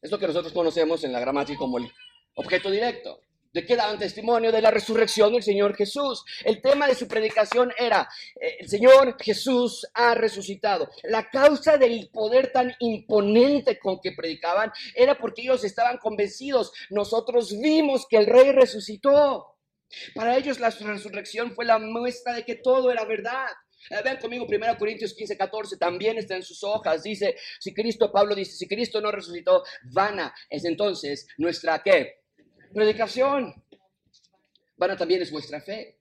Es 0.00 0.08
que 0.16 0.26
nosotros 0.28 0.52
conocemos 0.52 1.02
en 1.02 1.10
la 1.10 1.18
gramática 1.18 1.58
como 1.58 1.78
el 1.78 1.90
Objeto 2.36 2.70
directo. 2.70 3.18
¿De 3.52 3.66
qué 3.66 3.74
daban 3.74 3.98
testimonio? 3.98 4.52
De 4.52 4.62
la 4.62 4.70
resurrección 4.70 5.32
del 5.32 5.42
Señor 5.42 5.74
Jesús. 5.74 6.24
El 6.44 6.62
tema 6.62 6.86
de 6.86 6.94
su 6.94 7.08
predicación 7.08 7.72
era, 7.76 8.08
eh, 8.40 8.58
el 8.60 8.68
Señor 8.68 9.16
Jesús 9.20 9.84
ha 9.94 10.14
resucitado. 10.14 10.88
La 11.02 11.28
causa 11.28 11.76
del 11.76 12.08
poder 12.12 12.52
tan 12.52 12.72
imponente 12.78 13.80
con 13.80 13.98
que 14.00 14.12
predicaban 14.12 14.70
era 14.94 15.18
porque 15.18 15.42
ellos 15.42 15.64
estaban 15.64 15.98
convencidos. 15.98 16.70
Nosotros 16.90 17.50
vimos 17.60 18.06
que 18.08 18.18
el 18.18 18.26
Rey 18.26 18.52
resucitó. 18.52 19.53
Para 20.14 20.36
ellos 20.36 20.60
la 20.60 20.70
resurrección 20.70 21.54
fue 21.54 21.64
la 21.64 21.78
muestra 21.78 22.34
de 22.34 22.44
que 22.44 22.56
todo 22.56 22.90
era 22.90 23.04
verdad. 23.04 23.46
Eh, 23.90 23.96
vean 24.02 24.18
conmigo 24.18 24.46
1 24.48 24.78
Corintios 24.78 25.14
15, 25.14 25.36
14, 25.36 25.76
también 25.76 26.18
está 26.18 26.36
en 26.36 26.42
sus 26.42 26.62
hojas. 26.64 27.02
Dice, 27.02 27.36
si 27.60 27.74
Cristo, 27.74 28.10
Pablo 28.10 28.34
dice, 28.34 28.52
si 28.52 28.66
Cristo 28.66 29.00
no 29.00 29.10
resucitó, 29.10 29.62
vana 29.92 30.34
es 30.48 30.64
entonces 30.64 31.26
nuestra 31.38 31.82
qué? 31.82 32.24
predicación. 32.74 33.54
Vana 34.76 34.96
también 34.96 35.22
es 35.22 35.30
vuestra 35.30 35.60
fe. 35.60 35.98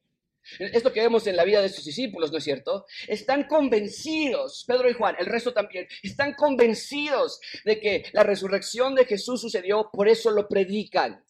Esto 0.59 0.91
que 0.91 0.99
vemos 0.99 1.25
en 1.27 1.37
la 1.37 1.45
vida 1.45 1.61
de 1.61 1.67
estos 1.67 1.85
discípulos, 1.85 2.31
¿no 2.31 2.37
es 2.37 2.43
cierto? 2.43 2.85
Están 3.07 3.47
convencidos, 3.47 4.65
Pedro 4.67 4.89
y 4.89 4.93
Juan, 4.93 5.15
el 5.17 5.27
resto 5.27 5.53
también, 5.53 5.87
están 6.01 6.33
convencidos 6.33 7.39
de 7.63 7.79
que 7.79 8.03
la 8.11 8.23
resurrección 8.23 8.93
de 8.93 9.05
Jesús 9.05 9.39
sucedió, 9.39 9.89
por 9.93 10.09
eso 10.09 10.31
lo 10.31 10.49
predican. 10.49 11.23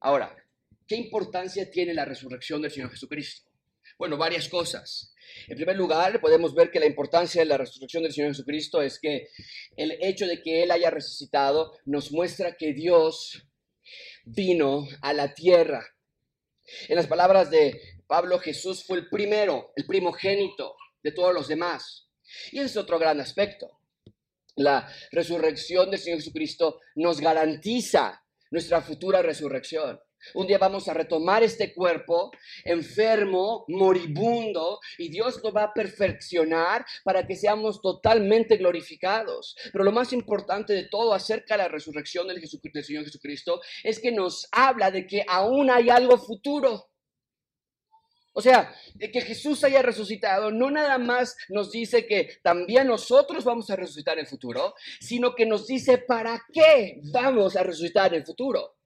Ahora, 0.00 0.34
¿qué 0.90 0.96
importancia 0.96 1.70
tiene 1.70 1.94
la 1.94 2.04
resurrección 2.04 2.60
del 2.60 2.72
Señor 2.72 2.90
Jesucristo? 2.90 3.48
Bueno, 3.96 4.16
varias 4.18 4.48
cosas. 4.48 5.14
En 5.46 5.54
primer 5.54 5.76
lugar, 5.76 6.20
podemos 6.20 6.52
ver 6.52 6.72
que 6.72 6.80
la 6.80 6.86
importancia 6.86 7.40
de 7.40 7.46
la 7.46 7.58
resurrección 7.58 8.02
del 8.02 8.12
Señor 8.12 8.30
Jesucristo 8.30 8.82
es 8.82 8.98
que 8.98 9.28
el 9.76 9.96
hecho 10.00 10.26
de 10.26 10.42
que 10.42 10.64
Él 10.64 10.72
haya 10.72 10.90
resucitado 10.90 11.78
nos 11.84 12.10
muestra 12.10 12.56
que 12.56 12.72
Dios 12.72 13.46
vino 14.24 14.88
a 15.00 15.12
la 15.12 15.32
tierra. 15.32 15.86
En 16.88 16.96
las 16.96 17.06
palabras 17.06 17.52
de 17.52 17.80
Pablo, 18.08 18.40
Jesús 18.40 18.82
fue 18.84 18.98
el 18.98 19.08
primero, 19.08 19.72
el 19.76 19.86
primogénito 19.86 20.74
de 21.04 21.12
todos 21.12 21.32
los 21.32 21.46
demás. 21.46 22.08
Y 22.50 22.56
ese 22.58 22.66
es 22.66 22.76
otro 22.76 22.98
gran 22.98 23.20
aspecto. 23.20 23.78
La 24.56 24.92
resurrección 25.12 25.92
del 25.92 26.00
Señor 26.00 26.18
Jesucristo 26.18 26.80
nos 26.96 27.20
garantiza 27.20 28.24
nuestra 28.50 28.82
futura 28.82 29.22
resurrección. 29.22 30.00
Un 30.34 30.46
día 30.46 30.58
vamos 30.58 30.88
a 30.88 30.94
retomar 30.94 31.42
este 31.42 31.72
cuerpo 31.72 32.30
enfermo, 32.64 33.64
moribundo, 33.68 34.80
y 34.98 35.08
Dios 35.08 35.40
lo 35.42 35.52
va 35.52 35.64
a 35.64 35.74
perfeccionar 35.74 36.84
para 37.04 37.26
que 37.26 37.36
seamos 37.36 37.80
totalmente 37.80 38.56
glorificados. 38.56 39.56
Pero 39.72 39.84
lo 39.84 39.92
más 39.92 40.12
importante 40.12 40.72
de 40.72 40.84
todo 40.84 41.14
acerca 41.14 41.54
de 41.54 41.62
la 41.64 41.68
resurrección 41.68 42.28
del, 42.28 42.40
del 42.40 42.84
Señor 42.84 43.04
Jesucristo 43.04 43.60
es 43.82 43.98
que 43.98 44.12
nos 44.12 44.48
habla 44.52 44.90
de 44.90 45.06
que 45.06 45.24
aún 45.26 45.70
hay 45.70 45.90
algo 45.90 46.18
futuro. 46.18 46.90
O 48.32 48.40
sea, 48.42 48.72
de 48.94 49.10
que 49.10 49.22
Jesús 49.22 49.64
haya 49.64 49.82
resucitado 49.82 50.52
no 50.52 50.70
nada 50.70 50.98
más 50.98 51.36
nos 51.48 51.72
dice 51.72 52.06
que 52.06 52.38
también 52.42 52.86
nosotros 52.86 53.44
vamos 53.44 53.70
a 53.70 53.76
resucitar 53.76 54.18
en 54.18 54.20
el 54.20 54.26
futuro, 54.26 54.74
sino 55.00 55.34
que 55.34 55.46
nos 55.46 55.66
dice 55.66 55.98
para 55.98 56.40
qué 56.52 57.00
vamos 57.12 57.56
a 57.56 57.64
resucitar 57.64 58.14
en 58.14 58.20
el 58.20 58.26
futuro. 58.26 58.79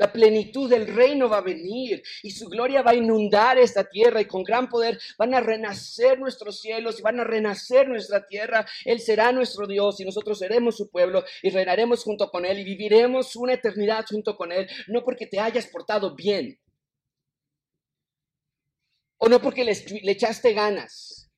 La 0.00 0.10
plenitud 0.10 0.70
del 0.70 0.86
reino 0.86 1.28
va 1.28 1.38
a 1.38 1.42
venir 1.42 2.02
y 2.22 2.30
su 2.30 2.48
gloria 2.48 2.80
va 2.80 2.92
a 2.92 2.94
inundar 2.94 3.58
esta 3.58 3.84
tierra 3.84 4.22
y 4.22 4.24
con 4.24 4.42
gran 4.42 4.66
poder 4.70 4.98
van 5.18 5.34
a 5.34 5.40
renacer 5.40 6.18
nuestros 6.18 6.62
cielos 6.62 6.98
y 6.98 7.02
van 7.02 7.20
a 7.20 7.24
renacer 7.24 7.86
nuestra 7.86 8.26
tierra. 8.26 8.66
Él 8.86 8.98
será 8.98 9.30
nuestro 9.30 9.66
Dios 9.66 10.00
y 10.00 10.06
nosotros 10.06 10.38
seremos 10.38 10.78
su 10.78 10.88
pueblo 10.90 11.22
y 11.42 11.50
reinaremos 11.50 12.02
junto 12.02 12.30
con 12.30 12.46
Él 12.46 12.60
y 12.60 12.64
viviremos 12.64 13.36
una 13.36 13.52
eternidad 13.52 14.06
junto 14.08 14.38
con 14.38 14.52
Él, 14.52 14.66
no 14.86 15.04
porque 15.04 15.26
te 15.26 15.38
hayas 15.38 15.66
portado 15.66 16.16
bien 16.16 16.58
o 19.18 19.28
no 19.28 19.42
porque 19.42 19.64
le, 19.64 19.72
echaste 19.72 20.54
ganas, 20.54 21.30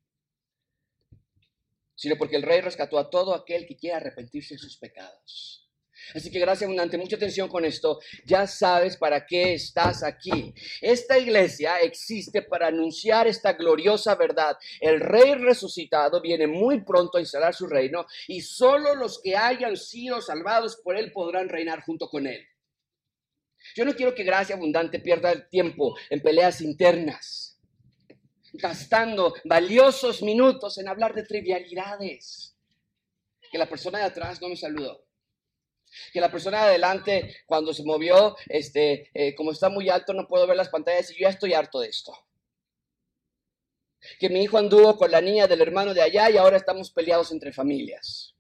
sino 1.96 2.14
porque 2.16 2.37
el 2.37 2.44
rey 2.44 2.61
rescató 2.61 2.96
a 2.96 3.11
todo 3.11 3.35
aquel 3.35 3.66
que 3.66 3.77
quiera 3.77 3.96
arrepentirse 3.96 4.55
de 4.55 4.59
sus 4.59 4.79
pecados. 4.79 5.62
Así 6.15 6.31
que 6.31 6.41
gracias 6.41 6.65
abundante, 6.65 6.99
mucha 6.99 7.17
atención 7.17 7.49
con 7.49 7.65
esto. 7.65 8.01
Ya 8.25 8.47
sabes 8.47 8.97
para 8.97 9.25
qué 9.25 9.55
estás 9.55 10.03
aquí. 10.03 10.55
Esta 10.81 11.19
iglesia 11.19 11.81
existe 11.81 12.43
para 12.43 12.69
anunciar 12.69 13.27
esta 13.27 13.55
gloriosa 13.55 14.15
verdad. 14.15 14.57
El 14.81 15.01
rey 15.01 15.35
resucitado 15.35 16.21
viene 16.21 16.47
muy 16.47 16.83
pronto 16.83 17.19
a 17.19 17.21
instalar 17.21 17.55
su 17.55 17.67
reino 17.67 18.07
y 18.29 18.41
solo 18.41 18.95
los 18.95 19.21
que 19.21 19.37
hayan 19.37 19.77
sido 19.77 20.21
salvados 20.21 20.77
por 20.77 20.97
él 20.97 21.12
podrán 21.12 21.49
reinar 21.49 21.83
junto 21.83 22.09
con 22.09 22.27
él. 22.27 22.47
Yo 23.75 23.85
no 23.85 23.95
quiero 23.95 24.15
que 24.15 24.25
gracia 24.25 24.57
abundante 24.57 24.99
pierda 24.99 25.31
el 25.31 25.49
tiempo 25.49 25.97
en 26.11 26.21
peleas 26.21 26.61
internas, 26.61 27.59
gastando 28.55 29.35
valiosos 29.45 30.21
minutos 30.23 30.79
en 30.79 30.88
hablar 30.88 31.15
de 31.15 31.23
trivialidades. 31.23 32.57
Que 33.51 33.59
la 33.59 33.69
persona 33.69 33.99
de 33.99 34.05
atrás 34.05 34.41
no 34.41 34.49
me 34.49 34.57
saludó 34.57 35.05
que 36.12 36.20
la 36.20 36.31
persona 36.31 36.62
de 36.62 36.70
adelante, 36.70 37.37
cuando 37.46 37.72
se 37.72 37.85
movió, 37.85 38.37
este, 38.46 39.11
eh, 39.14 39.35
como 39.35 39.52
está 39.52 39.68
muy 39.68 39.88
alto, 39.88 40.12
no 40.12 40.26
puedo 40.26 40.46
ver 40.46 40.57
las 40.57 40.68
pantallas 40.68 41.11
y 41.11 41.14
yo 41.14 41.20
ya 41.22 41.31
estoy 41.31 41.55
harto 41.55 41.81
de 41.81 41.88
esto. 41.88 42.12
Que 44.18 44.28
mi 44.28 44.42
hijo 44.42 44.59
anduvo 44.59 44.96
con 44.96 45.11
la 45.11 45.20
niña 45.20 45.46
del 45.46 45.61
hermano 45.61 45.94
de 45.94 46.02
allá 46.02 46.28
y 46.31 46.37
ahora 46.37 46.57
estamos 46.57 46.90
peleados 46.90 47.31
entre 47.31 47.52
familias. 47.52 48.35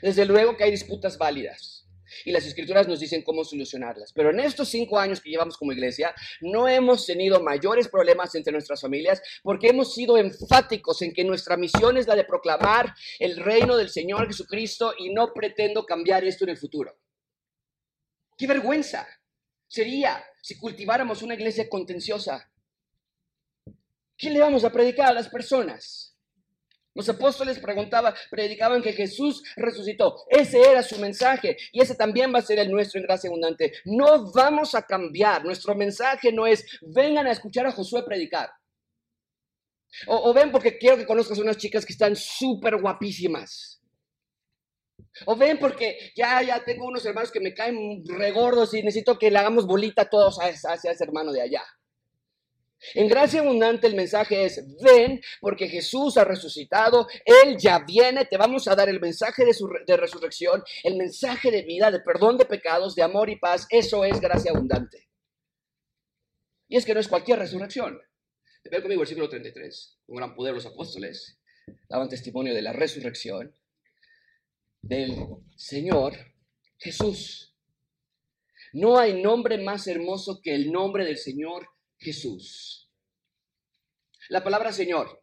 Desde 0.00 0.24
luego 0.24 0.56
que 0.56 0.64
hay 0.64 0.70
disputas 0.70 1.18
válidas 1.18 1.75
y 2.24 2.32
las 2.32 2.46
escrituras 2.46 2.88
nos 2.88 3.00
dicen 3.00 3.22
cómo 3.22 3.44
solucionarlas. 3.44 4.12
Pero 4.12 4.30
en 4.30 4.40
estos 4.40 4.68
cinco 4.68 4.98
años 4.98 5.20
que 5.20 5.30
llevamos 5.30 5.56
como 5.56 5.72
iglesia, 5.72 6.14
no 6.40 6.68
hemos 6.68 7.06
tenido 7.06 7.42
mayores 7.42 7.88
problemas 7.88 8.34
entre 8.34 8.52
nuestras 8.52 8.80
familias 8.80 9.22
porque 9.42 9.68
hemos 9.68 9.94
sido 9.94 10.16
enfáticos 10.18 11.02
en 11.02 11.12
que 11.12 11.24
nuestra 11.24 11.56
misión 11.56 11.96
es 11.96 12.06
la 12.06 12.16
de 12.16 12.24
proclamar 12.24 12.94
el 13.18 13.36
reino 13.36 13.76
del 13.76 13.88
Señor 13.88 14.26
Jesucristo 14.26 14.94
y 14.98 15.12
no 15.12 15.32
pretendo 15.32 15.84
cambiar 15.84 16.24
esto 16.24 16.44
en 16.44 16.50
el 16.50 16.58
futuro. 16.58 16.96
¡Qué 18.36 18.46
vergüenza! 18.46 19.06
Sería 19.68 20.24
si 20.42 20.58
cultiváramos 20.58 21.22
una 21.22 21.34
iglesia 21.34 21.68
contenciosa. 21.68 22.50
¿Qué 24.16 24.30
le 24.30 24.40
vamos 24.40 24.64
a 24.64 24.70
predicar 24.70 25.08
a 25.08 25.12
las 25.12 25.28
personas? 25.28 26.05
Los 26.96 27.10
apóstoles 27.10 27.58
preguntaban, 27.58 28.14
predicaban 28.30 28.80
que 28.80 28.94
Jesús 28.94 29.42
resucitó. 29.54 30.24
Ese 30.30 30.62
era 30.62 30.82
su 30.82 30.98
mensaje 30.98 31.54
y 31.70 31.82
ese 31.82 31.94
también 31.94 32.34
va 32.34 32.38
a 32.38 32.42
ser 32.42 32.58
el 32.58 32.70
nuestro 32.70 32.98
en 32.98 33.06
gracia 33.06 33.28
abundante. 33.28 33.74
No 33.84 34.32
vamos 34.32 34.74
a 34.74 34.80
cambiar. 34.80 35.44
Nuestro 35.44 35.74
mensaje 35.74 36.32
no 36.32 36.46
es 36.46 36.64
vengan 36.80 37.26
a 37.26 37.32
escuchar 37.32 37.66
a 37.66 37.72
Josué 37.72 38.02
predicar. 38.02 38.48
O, 40.06 40.32
ven 40.32 40.50
porque 40.50 40.78
quiero 40.78 40.96
que 40.96 41.06
conozcas 41.06 41.38
a 41.38 41.42
unas 41.42 41.58
chicas 41.58 41.84
que 41.84 41.92
están 41.92 42.16
súper 42.16 42.80
guapísimas. 42.80 43.82
O 45.26 45.36
ven 45.36 45.58
porque 45.58 46.12
ya, 46.16 46.42
ya 46.42 46.64
tengo 46.64 46.86
unos 46.86 47.04
hermanos 47.04 47.30
que 47.30 47.40
me 47.40 47.52
caen 47.52 48.04
regordos 48.06 48.72
y 48.72 48.82
necesito 48.82 49.18
que 49.18 49.30
le 49.30 49.38
hagamos 49.38 49.66
bolita 49.66 50.08
todos 50.08 50.38
hacia 50.38 50.90
ese 50.92 51.04
hermano 51.04 51.30
de 51.30 51.42
allá. 51.42 51.62
En 52.94 53.08
gracia 53.08 53.40
abundante 53.40 53.86
el 53.86 53.94
mensaje 53.94 54.44
es, 54.44 54.62
ven 54.82 55.20
porque 55.40 55.68
Jesús 55.68 56.16
ha 56.16 56.24
resucitado, 56.24 57.06
Él 57.24 57.56
ya 57.58 57.80
viene, 57.80 58.26
te 58.26 58.36
vamos 58.36 58.68
a 58.68 58.74
dar 58.74 58.88
el 58.88 59.00
mensaje 59.00 59.44
de, 59.44 59.54
su, 59.54 59.68
de 59.86 59.96
resurrección, 59.96 60.62
el 60.84 60.96
mensaje 60.96 61.50
de 61.50 61.62
vida, 61.62 61.90
de 61.90 62.00
perdón 62.00 62.36
de 62.36 62.44
pecados, 62.44 62.94
de 62.94 63.02
amor 63.02 63.30
y 63.30 63.36
paz, 63.36 63.66
eso 63.70 64.04
es 64.04 64.20
gracia 64.20 64.52
abundante. 64.52 65.08
Y 66.68 66.76
es 66.76 66.84
que 66.84 66.94
no 66.94 67.00
es 67.00 67.08
cualquier 67.08 67.38
resurrección. 67.38 68.00
Ven 68.64 68.82
conmigo 68.82 69.00
el 69.00 69.06
versículo 69.06 69.28
33, 69.28 69.98
con 70.06 70.16
gran 70.16 70.34
poder 70.34 70.54
los 70.54 70.66
apóstoles 70.66 71.38
daban 71.88 72.08
testimonio 72.08 72.54
de 72.54 72.62
la 72.62 72.72
resurrección 72.72 73.54
del 74.82 75.16
Señor 75.56 76.14
Jesús. 76.78 77.54
No 78.72 78.98
hay 78.98 79.20
nombre 79.20 79.58
más 79.58 79.86
hermoso 79.86 80.40
que 80.42 80.54
el 80.54 80.70
nombre 80.70 81.04
del 81.04 81.16
Señor 81.16 81.68
Jesús. 81.98 82.90
La 84.28 84.42
palabra 84.42 84.72
Señor 84.72 85.22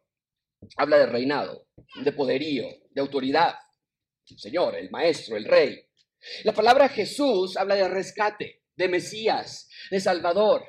habla 0.76 0.98
de 0.98 1.06
reinado, 1.06 1.66
de 2.02 2.12
poderío, 2.12 2.66
de 2.90 3.00
autoridad. 3.00 3.54
Señor, 4.24 4.74
el 4.76 4.90
maestro, 4.90 5.36
el 5.36 5.44
rey. 5.44 5.86
La 6.44 6.54
palabra 6.54 6.88
Jesús 6.88 7.56
habla 7.56 7.74
de 7.74 7.88
rescate, 7.88 8.62
de 8.76 8.88
Mesías, 8.88 9.68
de 9.90 10.00
Salvador. 10.00 10.64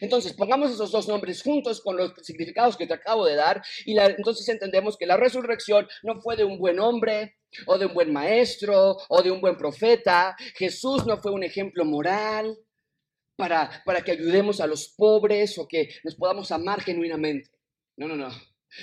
Entonces, 0.00 0.34
pongamos 0.34 0.70
esos 0.70 0.90
dos 0.90 1.08
nombres 1.08 1.42
juntos 1.42 1.80
con 1.80 1.96
los 1.96 2.12
significados 2.22 2.76
que 2.76 2.86
te 2.86 2.92
acabo 2.92 3.24
de 3.24 3.36
dar 3.36 3.62
y 3.86 3.98
entonces 3.98 4.46
entendemos 4.50 4.98
que 4.98 5.06
la 5.06 5.16
resurrección 5.16 5.88
no 6.02 6.20
fue 6.20 6.36
de 6.36 6.44
un 6.44 6.58
buen 6.58 6.78
hombre 6.78 7.38
o 7.66 7.78
de 7.78 7.86
un 7.86 7.94
buen 7.94 8.12
maestro 8.12 8.96
o 9.08 9.22
de 9.22 9.30
un 9.30 9.40
buen 9.40 9.56
profeta. 9.56 10.36
Jesús 10.56 11.06
no 11.06 11.16
fue 11.16 11.32
un 11.32 11.42
ejemplo 11.42 11.86
moral 11.86 12.58
para, 13.38 13.82
para 13.84 14.02
que 14.02 14.10
ayudemos 14.10 14.60
a 14.60 14.66
los 14.66 14.88
pobres 14.88 15.56
o 15.58 15.68
que 15.68 15.88
nos 16.02 16.16
podamos 16.16 16.50
amar 16.50 16.82
genuinamente. 16.82 17.50
No, 17.96 18.08
no, 18.08 18.16
no. 18.16 18.28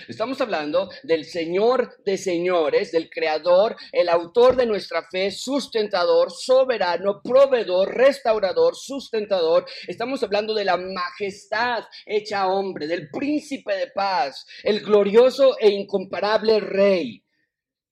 Estamos 0.08 0.40
hablando 0.40 0.90
del 1.04 1.26
Señor 1.26 2.02
de 2.06 2.18
señores, 2.18 2.92
del 2.92 3.10
Creador, 3.10 3.76
el 3.92 4.08
autor 4.08 4.56
de 4.56 4.66
nuestra 4.66 5.08
fe, 5.12 5.30
sustentador, 5.30 6.32
soberano, 6.32 7.22
proveedor, 7.22 7.94
restaurador, 7.94 8.76
sustentador. 8.76 9.66
Estamos 9.88 10.24
hablando 10.24 10.54
de 10.54 10.66
la 10.66 10.78
majestad 10.78 11.84
hecha 12.06 12.48
hombre, 12.48 12.88
del 12.88 13.10
príncipe 13.10 13.76
de 13.76 13.88
paz, 13.88 14.48
el 14.64 14.80
glorioso 14.80 15.60
e 15.60 15.70
incomparable 15.70 16.62
rey. 16.62 17.24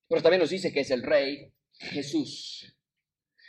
Pero 0.08 0.22
también 0.22 0.40
nos 0.40 0.50
dice 0.50 0.72
que 0.72 0.80
es 0.80 0.92
el 0.92 1.04
rey 1.04 1.52
Jesús. 1.78 2.74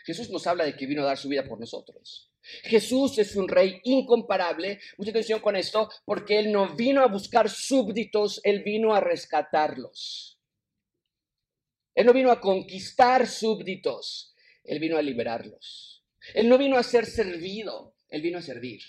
Jesús 0.05 0.29
nos 0.31 0.47
habla 0.49 0.65
de 0.65 0.77
que 0.77 0.87
vino 0.87 1.03
a 1.03 1.07
dar 1.07 1.17
su 1.17 1.29
vida 1.29 1.45
por 1.45 1.61
nosotros. 1.61 2.34
Jesús 2.63 3.19
es 3.19 3.37
un 3.37 3.49
rey 3.49 3.81
incomparable. 3.85 4.81
Mucha 4.99 5.11
atención 5.11 5.41
con 5.41 5.57
esto, 5.57 5.89
porque 6.05 6.39
Él 6.39 6.53
no 6.53 6.75
vino 6.75 7.03
a 7.03 7.09
buscar 7.09 7.49
súbditos, 7.49 8.41
Él 8.45 8.63
vino 8.63 8.95
a 8.95 9.01
rescatarlos. 9.01 10.41
Él 11.95 12.07
no 12.07 12.13
vino 12.13 12.31
a 12.31 12.41
conquistar 12.41 13.27
súbditos, 13.27 14.35
Él 14.65 14.79
vino 14.81 14.97
a 14.97 15.03
liberarlos. 15.03 16.05
Él 16.35 16.49
no 16.49 16.59
vino 16.59 16.77
a 16.77 16.83
ser 16.83 17.07
servido, 17.07 17.97
Él 18.09 18.23
vino 18.23 18.39
a 18.39 18.43
servir. 18.43 18.81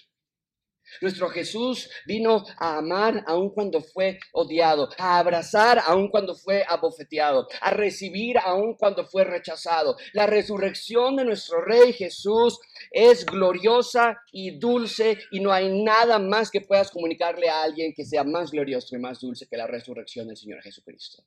Nuestro 1.02 1.30
Jesús 1.30 1.90
vino 2.06 2.44
a 2.58 2.78
amar 2.78 3.24
aun 3.28 3.50
cuando 3.50 3.82
fue 3.82 4.20
odiado, 4.34 4.90
a 4.98 5.20
abrazar 5.20 5.80
aun 5.86 6.10
cuando 6.10 6.36
fue 6.36 6.64
abofeteado, 6.68 7.48
a 7.62 7.72
recibir 7.72 8.38
aun 8.38 8.76
cuando 8.76 9.06
fue 9.06 9.24
rechazado. 9.24 9.98
La 10.14 10.26
resurrección 10.26 11.16
de 11.16 11.26
nuestro 11.26 11.64
Rey 11.64 11.94
Jesús 11.94 12.60
es 12.92 13.26
gloriosa 13.26 14.18
y 14.32 14.58
dulce 14.60 15.18
y 15.32 15.40
no 15.40 15.52
hay 15.52 15.84
nada 15.84 16.20
más 16.20 16.52
que 16.52 16.62
puedas 16.62 16.92
comunicarle 16.92 17.50
a 17.50 17.64
alguien 17.64 17.94
que 17.94 18.06
sea 18.06 18.24
más 18.24 18.52
glorioso 18.52 18.96
y 18.96 19.00
más 19.00 19.20
dulce 19.20 19.48
que 19.48 19.58
la 19.58 19.68
resurrección 19.68 20.28
del 20.28 20.38
Señor 20.38 20.62
Jesucristo. 20.62 21.24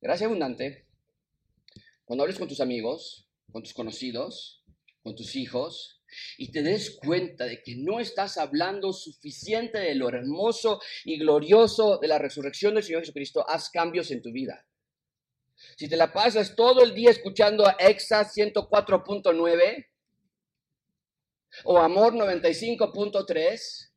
Gracias 0.00 0.26
abundante. 0.26 0.86
Cuando 2.04 2.22
hables 2.22 2.38
con 2.38 2.48
tus 2.48 2.60
amigos, 2.60 3.28
con 3.52 3.62
tus 3.62 3.74
conocidos, 3.74 4.62
con 5.02 5.14
tus 5.14 5.34
hijos, 5.36 5.97
y 6.36 6.50
te 6.50 6.62
des 6.62 6.98
cuenta 6.98 7.44
de 7.44 7.62
que 7.62 7.76
no 7.76 8.00
estás 8.00 8.38
hablando 8.38 8.92
suficiente 8.92 9.78
de 9.78 9.94
lo 9.94 10.08
hermoso 10.08 10.80
y 11.04 11.18
glorioso 11.18 11.98
de 11.98 12.08
la 12.08 12.18
resurrección 12.18 12.74
del 12.74 12.84
Señor 12.84 13.02
Jesucristo, 13.02 13.44
haz 13.48 13.70
cambios 13.70 14.10
en 14.10 14.22
tu 14.22 14.32
vida. 14.32 14.64
si 15.76 15.88
te 15.88 15.96
la 15.96 16.12
pasas 16.12 16.54
todo 16.54 16.84
el 16.84 16.94
día 16.94 17.10
escuchando 17.10 17.66
a 17.66 17.76
EXA 17.78 18.24
104.9 18.24 19.86
o 21.64 21.78
Amor 21.78 22.14
95.3 22.14 23.90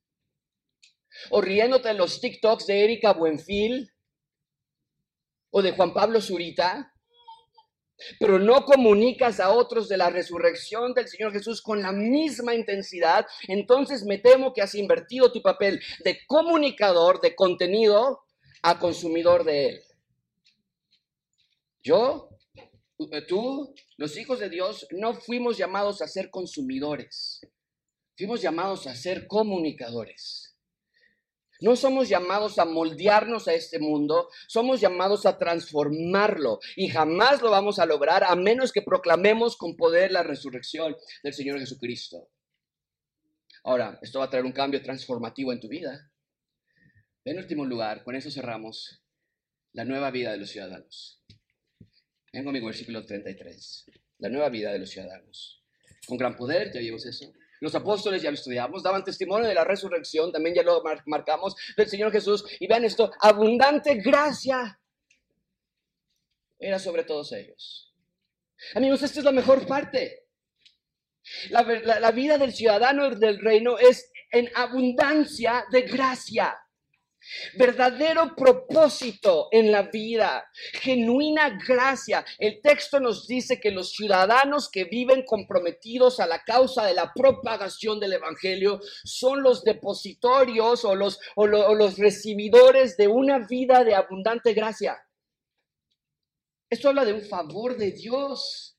o 1.30 1.42
riéndote 1.42 1.90
de 1.90 1.94
los 1.94 2.20
TikToks 2.20 2.66
de 2.68 2.84
Erika 2.84 3.14
Buenfil 3.14 3.92
o 5.52 5.62
de 5.62 5.72
Juan 5.74 5.94
Pablo 5.94 6.22
Zurita, 6.22 6.94
pero 8.20 8.40
no 8.40 8.66
comunicas 8.66 9.40
a 9.40 9.52
otros 9.52 9.90
de 9.90 9.98
la 9.98 10.10
resurrección 10.10 10.94
del 10.94 11.08
Señor 11.08 11.32
Jesús 11.32 11.62
con 11.62 11.82
la 11.82 11.92
misma 11.92 12.56
intensidad, 12.56 13.26
entonces 13.48 14.04
me 14.04 14.18
temo 14.18 14.54
que 14.54 14.62
has 14.62 14.76
invertido 14.76 15.32
tu 15.32 15.42
papel 15.42 15.82
de 16.04 16.20
comunicador 16.28 17.22
de 17.22 17.36
contenido 17.36 18.22
a 18.62 18.80
consumidor 18.80 19.44
de 19.44 19.70
él. 19.70 19.82
Yo, 21.84 22.30
tú, 23.28 23.74
los 23.98 24.18
hijos 24.18 24.40
de 24.40 24.50
Dios, 24.50 24.88
no 24.92 25.16
fuimos 25.16 25.58
llamados 25.58 26.02
a 26.02 26.08
ser 26.08 26.30
consumidores, 26.30 27.42
fuimos 28.16 28.42
llamados 28.42 28.86
a 28.88 28.96
ser 28.96 29.26
comunicadores. 29.28 30.51
No 31.62 31.76
somos 31.76 32.10
llamados 32.10 32.60
a 32.60 32.66
moldearnos 32.66 33.48
a 33.48 33.54
este 33.54 33.80
mundo, 33.80 34.30
somos 34.48 34.82
llamados 34.82 35.26
a 35.26 35.38
transformarlo 35.38 36.60
y 36.76 36.90
jamás 36.90 37.42
lo 37.42 37.52
vamos 37.52 37.80
a 37.80 37.86
lograr 37.86 38.24
a 38.24 38.36
menos 38.36 38.72
que 38.72 38.82
proclamemos 38.82 39.56
con 39.56 39.76
poder 39.76 40.12
la 40.12 40.24
resurrección 40.24 40.96
del 41.24 41.34
Señor 41.34 41.60
Jesucristo. 41.60 42.30
Ahora, 43.64 44.00
esto 44.02 44.20
va 44.20 44.26
a 44.26 44.30
traer 44.30 44.46
un 44.46 44.52
cambio 44.52 44.82
transformativo 44.82 45.54
en 45.54 45.60
tu 45.60 45.68
vida. 45.68 46.12
En 47.24 47.38
último 47.38 47.64
lugar, 47.64 48.04
con 48.04 48.16
eso 48.16 48.32
cerramos 48.32 49.04
la 49.74 49.86
nueva 49.86 50.10
vida 50.10 50.32
de 50.32 50.38
los 50.38 50.50
ciudadanos. 50.50 51.24
Vengo 52.34 52.50
a 52.50 52.54
mi 52.54 52.60
versículo 52.60 53.06
33. 53.06 53.86
La 54.18 54.30
nueva 54.30 54.50
vida 54.50 54.72
de 54.72 54.80
los 54.80 54.90
ciudadanos. 54.90 55.64
Con 56.08 56.18
gran 56.18 56.36
poder, 56.36 56.72
ya 56.74 56.80
vimos 56.80 57.06
eso. 57.06 57.32
Los 57.62 57.76
apóstoles 57.76 58.24
ya 58.24 58.32
lo 58.32 58.36
estudiamos, 58.36 58.82
daban 58.82 59.04
testimonio 59.04 59.48
de 59.48 59.54
la 59.54 59.64
resurrección, 59.64 60.32
también 60.32 60.56
ya 60.56 60.64
lo 60.64 60.84
marcamos 61.06 61.56
del 61.78 61.88
Señor 61.88 62.12
Jesús. 62.12 62.44
Y 62.60 62.68
vean 62.68 62.84
esto, 62.84 63.12
abundante 63.20 63.96
gracia 63.96 64.80
era 66.58 66.80
sobre 66.80 67.04
todos 67.04 67.32
ellos. 67.34 67.94
Amigos, 68.74 69.04
esta 69.04 69.20
es 69.20 69.26
la 69.26 69.32
mejor 69.32 69.68
parte. 69.68 70.26
La, 71.52 71.62
la 72.00 72.12
vida 72.12 72.40
del 72.40 72.52
ciudadano 72.52 73.12
del 73.12 73.40
reino 73.40 73.78
es 73.78 74.12
en 74.32 74.50
abundancia 74.56 75.66
de 75.72 75.84
gracia 75.84 76.58
verdadero 77.56 78.36
propósito 78.36 79.48
en 79.52 79.72
la 79.72 79.84
vida, 79.84 80.50
genuina 80.74 81.58
gracia. 81.66 82.26
El 82.38 82.62
texto 82.62 83.00
nos 83.00 83.28
dice 83.28 83.60
que 83.60 83.72
los 83.72 83.92
ciudadanos 83.92 84.70
que 84.70 84.86
viven 84.86 85.24
comprometidos 85.24 86.20
a 86.20 86.28
la 86.28 86.44
causa 86.44 86.86
de 86.86 86.94
la 86.94 87.14
propagación 87.14 88.00
del 88.00 88.14
Evangelio 88.14 88.80
son 89.04 89.44
los 89.44 89.64
depositorios 89.64 90.86
o 90.86 90.96
los, 90.96 91.20
o 91.36 91.48
los 91.48 91.98
recibidores 91.98 92.98
de 92.98 93.08
una 93.08 93.40
vida 93.40 93.84
de 93.84 93.96
abundante 93.96 94.54
gracia. 94.54 94.98
Esto 96.70 96.90
habla 96.90 97.06
de 97.06 97.14
un 97.14 97.22
favor 97.22 97.76
de 97.78 97.92
Dios. 97.92 98.78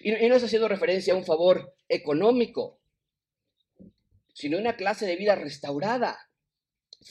Y, 0.00 0.14
y 0.14 0.28
no 0.28 0.36
está 0.36 0.46
haciendo 0.46 0.68
referencia 0.68 1.12
a 1.12 1.16
un 1.16 1.24
favor 1.24 1.74
económico 1.88 2.79
sino 4.40 4.56
una 4.56 4.74
clase 4.74 5.04
de 5.04 5.16
vida 5.16 5.34
restaurada, 5.34 6.18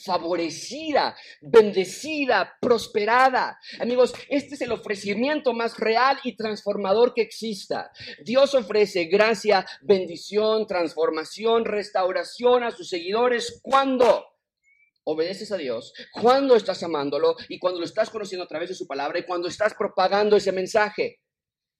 favorecida, 0.04 1.16
bendecida, 1.40 2.56
prosperada. 2.60 3.56
Amigos, 3.78 4.12
este 4.28 4.56
es 4.56 4.60
el 4.62 4.72
ofrecimiento 4.72 5.52
más 5.52 5.78
real 5.78 6.18
y 6.24 6.36
transformador 6.36 7.14
que 7.14 7.22
exista. 7.22 7.92
Dios 8.24 8.54
ofrece 8.54 9.04
gracia, 9.04 9.64
bendición, 9.82 10.66
transformación, 10.66 11.64
restauración 11.64 12.64
a 12.64 12.72
sus 12.72 12.88
seguidores 12.88 13.60
cuando 13.62 14.26
obedeces 15.04 15.52
a 15.52 15.56
Dios, 15.56 15.92
cuando 16.12 16.56
estás 16.56 16.82
amándolo 16.82 17.36
y 17.48 17.60
cuando 17.60 17.78
lo 17.78 17.86
estás 17.86 18.10
conociendo 18.10 18.44
a 18.44 18.48
través 18.48 18.70
de 18.70 18.74
su 18.74 18.88
palabra 18.88 19.20
y 19.20 19.24
cuando 19.24 19.46
estás 19.46 19.74
propagando 19.74 20.36
ese 20.36 20.52
mensaje. 20.52 21.20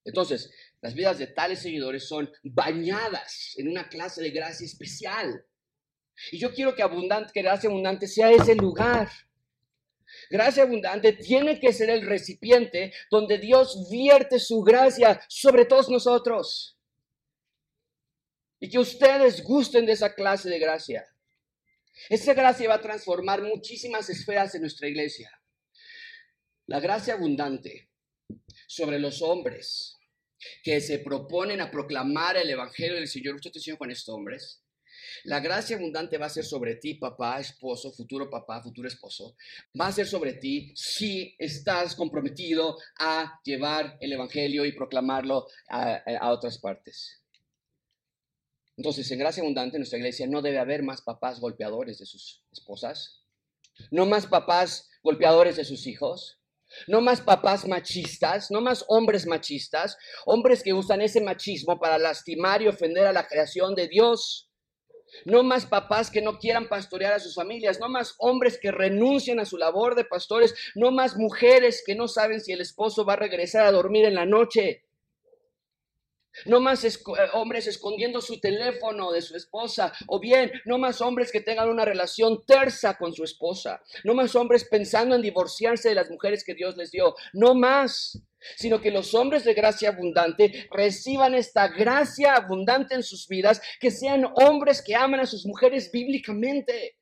Entonces, 0.04 0.50
las 0.80 0.94
vidas 0.94 1.18
de 1.18 1.26
tales 1.26 1.60
seguidores 1.60 2.08
son 2.08 2.30
bañadas 2.42 3.54
en 3.56 3.68
una 3.68 3.88
clase 3.88 4.22
de 4.22 4.30
gracia 4.30 4.64
especial. 4.64 5.44
Y 6.32 6.38
yo 6.38 6.52
quiero 6.52 6.74
que 6.74 6.82
abundante, 6.82 7.32
que 7.32 7.42
gracia 7.42 7.68
abundante 7.68 8.06
sea 8.06 8.30
ese 8.30 8.54
lugar. 8.54 9.10
Gracia 10.30 10.64
abundante 10.64 11.12
tiene 11.12 11.60
que 11.60 11.72
ser 11.72 11.90
el 11.90 12.06
recipiente 12.06 12.92
donde 13.10 13.38
Dios 13.38 13.88
vierte 13.90 14.38
su 14.38 14.62
gracia 14.62 15.20
sobre 15.28 15.64
todos 15.64 15.88
nosotros. 15.88 16.78
Y 18.58 18.68
que 18.68 18.78
ustedes 18.78 19.42
gusten 19.42 19.86
de 19.86 19.92
esa 19.92 20.14
clase 20.14 20.48
de 20.48 20.58
gracia. 20.58 21.06
Esa 22.08 22.34
gracia 22.34 22.68
va 22.68 22.76
a 22.76 22.80
transformar 22.80 23.42
muchísimas 23.42 24.08
esferas 24.08 24.54
en 24.54 24.62
nuestra 24.62 24.88
iglesia. 24.88 25.30
La 26.66 26.80
gracia 26.80 27.14
abundante 27.14 27.89
sobre 28.66 28.98
los 28.98 29.22
hombres 29.22 29.98
que 30.62 30.80
se 30.80 30.98
proponen 30.98 31.60
a 31.60 31.70
proclamar 31.70 32.36
el 32.36 32.50
Evangelio 32.50 32.96
del 32.96 33.08
Señor. 33.08 33.34
Mucha 33.34 33.50
atención 33.50 33.76
con 33.76 33.90
estos 33.90 34.14
hombres. 34.14 34.62
La 35.24 35.40
gracia 35.40 35.76
abundante 35.76 36.18
va 36.18 36.26
a 36.26 36.30
ser 36.30 36.44
sobre 36.44 36.76
ti, 36.76 36.94
papá, 36.94 37.40
esposo, 37.40 37.92
futuro 37.92 38.30
papá, 38.30 38.62
futuro 38.62 38.88
esposo. 38.88 39.36
Va 39.78 39.88
a 39.88 39.92
ser 39.92 40.06
sobre 40.06 40.34
ti 40.34 40.72
si 40.74 41.34
estás 41.38 41.94
comprometido 41.94 42.78
a 42.98 43.40
llevar 43.44 43.96
el 44.00 44.12
Evangelio 44.12 44.64
y 44.64 44.72
proclamarlo 44.72 45.46
a, 45.68 46.30
otras 46.30 46.58
partes. 46.58 47.22
Entonces, 48.76 49.10
en 49.10 49.18
gracia 49.18 49.42
abundante 49.42 49.78
nuestra 49.78 49.98
iglesia 49.98 50.26
no 50.26 50.40
debe 50.40 50.58
haber 50.58 50.82
más 50.82 51.02
papás 51.02 51.38
golpeadores 51.38 51.98
de 51.98 52.06
sus 52.06 52.44
esposas, 52.50 53.24
no 53.90 54.06
más 54.06 54.26
papás 54.26 54.88
golpeadores 55.02 55.56
de 55.56 55.64
sus 55.64 55.86
hijos, 55.86 56.39
no 56.86 57.00
más 57.00 57.20
papás 57.20 57.66
machistas, 57.66 58.50
no 58.50 58.60
más 58.60 58.84
hombres 58.88 59.26
machistas, 59.26 59.96
hombres 60.26 60.62
que 60.62 60.72
usan 60.72 61.02
ese 61.02 61.20
machismo 61.20 61.78
para 61.78 61.98
lastimar 61.98 62.62
y 62.62 62.68
ofender 62.68 63.06
a 63.06 63.12
la 63.12 63.26
creación 63.26 63.74
de 63.74 63.88
Dios. 63.88 64.50
No 65.24 65.42
más 65.42 65.66
papás 65.66 66.10
que 66.10 66.22
no 66.22 66.38
quieran 66.38 66.68
pastorear 66.68 67.12
a 67.12 67.18
sus 67.18 67.34
familias, 67.34 67.80
no 67.80 67.88
más 67.88 68.14
hombres 68.18 68.58
que 68.60 68.70
renuncian 68.70 69.40
a 69.40 69.44
su 69.44 69.56
labor 69.56 69.94
de 69.96 70.04
pastores, 70.04 70.54
no 70.74 70.92
más 70.92 71.16
mujeres 71.16 71.82
que 71.84 71.96
no 71.96 72.06
saben 72.06 72.40
si 72.40 72.52
el 72.52 72.60
esposo 72.60 73.04
va 73.04 73.14
a 73.14 73.16
regresar 73.16 73.66
a 73.66 73.72
dormir 73.72 74.04
en 74.04 74.14
la 74.14 74.26
noche. 74.26 74.84
No 76.46 76.60
más 76.60 76.84
eh, 76.84 76.90
hombres 77.34 77.66
escondiendo 77.66 78.20
su 78.20 78.40
teléfono 78.40 79.12
de 79.12 79.22
su 79.22 79.36
esposa. 79.36 79.92
O 80.06 80.20
bien, 80.20 80.50
no 80.64 80.78
más 80.78 81.00
hombres 81.00 81.32
que 81.32 81.40
tengan 81.40 81.68
una 81.68 81.84
relación 81.84 82.42
tersa 82.46 82.96
con 82.96 83.12
su 83.12 83.24
esposa. 83.24 83.82
No 84.04 84.14
más 84.14 84.34
hombres 84.34 84.64
pensando 84.64 85.14
en 85.14 85.22
divorciarse 85.22 85.88
de 85.88 85.94
las 85.94 86.10
mujeres 86.10 86.44
que 86.44 86.54
Dios 86.54 86.76
les 86.76 86.90
dio. 86.90 87.14
No 87.32 87.54
más. 87.54 88.22
Sino 88.56 88.80
que 88.80 88.90
los 88.90 89.12
hombres 89.14 89.44
de 89.44 89.52
gracia 89.52 89.90
abundante 89.90 90.66
reciban 90.70 91.34
esta 91.34 91.68
gracia 91.68 92.34
abundante 92.34 92.94
en 92.94 93.02
sus 93.02 93.28
vidas. 93.28 93.60
Que 93.80 93.90
sean 93.90 94.26
hombres 94.34 94.82
que 94.82 94.94
aman 94.94 95.20
a 95.20 95.26
sus 95.26 95.44
mujeres 95.44 95.90
bíblicamente 95.92 96.96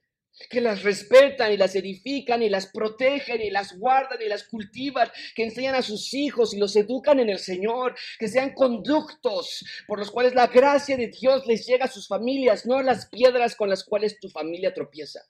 que 0.50 0.60
las 0.60 0.82
respetan 0.82 1.52
y 1.52 1.56
las 1.56 1.74
edifican 1.74 2.42
y 2.42 2.48
las 2.48 2.66
protegen 2.66 3.40
y 3.40 3.50
las 3.50 3.76
guardan 3.78 4.20
y 4.22 4.28
las 4.28 4.44
cultivan, 4.44 5.10
que 5.34 5.44
enseñan 5.44 5.74
a 5.74 5.82
sus 5.82 6.14
hijos 6.14 6.54
y 6.54 6.58
los 6.58 6.76
educan 6.76 7.20
en 7.20 7.28
el 7.28 7.38
Señor, 7.38 7.96
que 8.18 8.28
sean 8.28 8.54
conductos 8.54 9.64
por 9.86 9.98
los 9.98 10.10
cuales 10.10 10.34
la 10.34 10.46
gracia 10.46 10.96
de 10.96 11.08
Dios 11.08 11.46
les 11.46 11.66
llega 11.66 11.86
a 11.86 11.88
sus 11.88 12.06
familias, 12.06 12.66
no 12.66 12.82
las 12.82 13.06
piedras 13.08 13.56
con 13.56 13.68
las 13.68 13.84
cuales 13.84 14.18
tu 14.20 14.28
familia 14.28 14.74
tropieza. 14.74 15.20